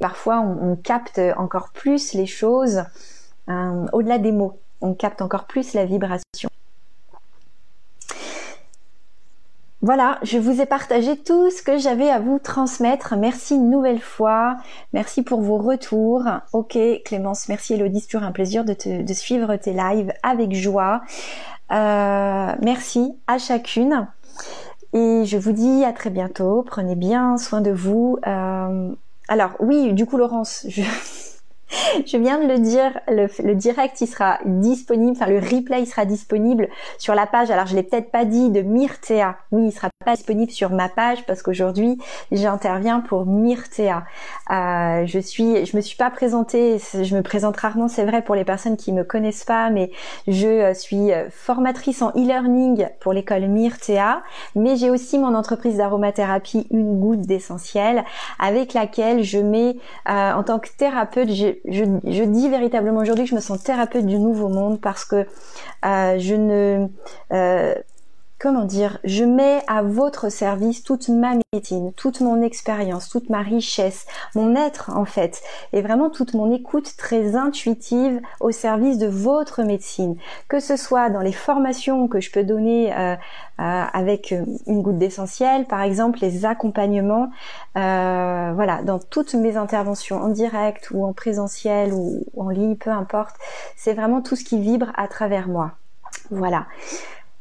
[0.01, 2.85] Parfois, on, capte encore plus les choses
[3.49, 4.59] euh, au-delà des mots.
[4.81, 6.51] On capte encore plus la vibration.
[9.83, 13.15] Voilà, je vous ai partagé tout ce que j'avais à vous transmettre.
[13.17, 14.57] Merci une nouvelle fois.
[14.93, 16.25] Merci pour vos retours.
[16.53, 21.03] Ok, Clémence, merci Elodie, c'est toujours un plaisir de, suivre tes lives avec joie.
[21.71, 24.09] Euh, merci à chacune.
[24.93, 26.65] Et je vous dis à très bientôt.
[26.67, 28.19] Prenez bien soin de vous.
[28.27, 28.91] Euh,
[29.29, 30.83] alors oui, du coup Laurence, je...
[32.07, 36.69] Je viens de le dire, le, direct il sera disponible, enfin le replay sera disponible
[36.99, 37.51] sur la page.
[37.51, 39.37] Alors je l'ai peut-être pas dit de Myrtea.
[39.53, 41.99] Oui, il sera pas disponible sur ma page parce qu'aujourd'hui
[42.33, 44.05] j'interviens pour Myrtea.
[44.51, 48.35] Euh, je suis, je me suis pas présentée, je me présente rarement, c'est vrai pour
[48.35, 49.91] les personnes qui me connaissent pas, mais
[50.29, 54.23] je euh, suis euh, formatrice en e-learning pour l'école Myrtea,
[54.55, 58.05] mais j'ai aussi mon entreprise d'aromathérapie Une goutte d'essentiel
[58.39, 59.77] avec laquelle je mets
[60.09, 61.31] euh, en tant que thérapeute,
[61.65, 65.27] je, dis véritablement aujourd'hui que je me sens thérapeute du nouveau monde parce que
[65.85, 66.87] euh, je ne
[67.33, 67.75] euh,
[68.39, 73.41] comment dire, je mets à votre service toute ma médecine, toute mon expérience, toute ma
[73.41, 79.07] richesse, mon être en fait, et vraiment toute mon écoute très intuitive au service de
[79.07, 80.17] votre médecine,
[80.49, 84.35] que ce soit dans les formations que je peux donner euh, euh, avec
[84.67, 87.31] une goutte d'essentiel, par exemple les accompagnements,
[87.79, 92.91] euh, voilà, dans toutes mes interventions en direct ou en présentiel ou en ligne, peu
[92.91, 93.37] importe,
[93.77, 95.73] c'est vraiment tout ce qui vibre à travers moi.
[96.31, 96.67] Voilà.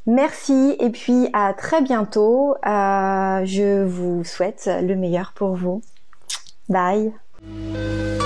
[0.08, 2.56] Merci et puis à très bientôt.
[2.66, 5.82] Euh, je vous souhaite le meilleur pour vous.
[6.70, 7.12] Bye.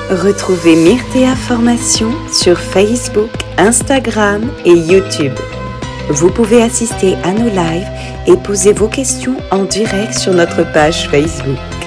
[0.10, 5.34] Retrouvez Myrtea Formation sur Facebook, Instagram et YouTube.
[6.10, 7.88] Vous pouvez assister à nos lives
[8.26, 11.79] et poser vos questions en direct sur notre page Facebook.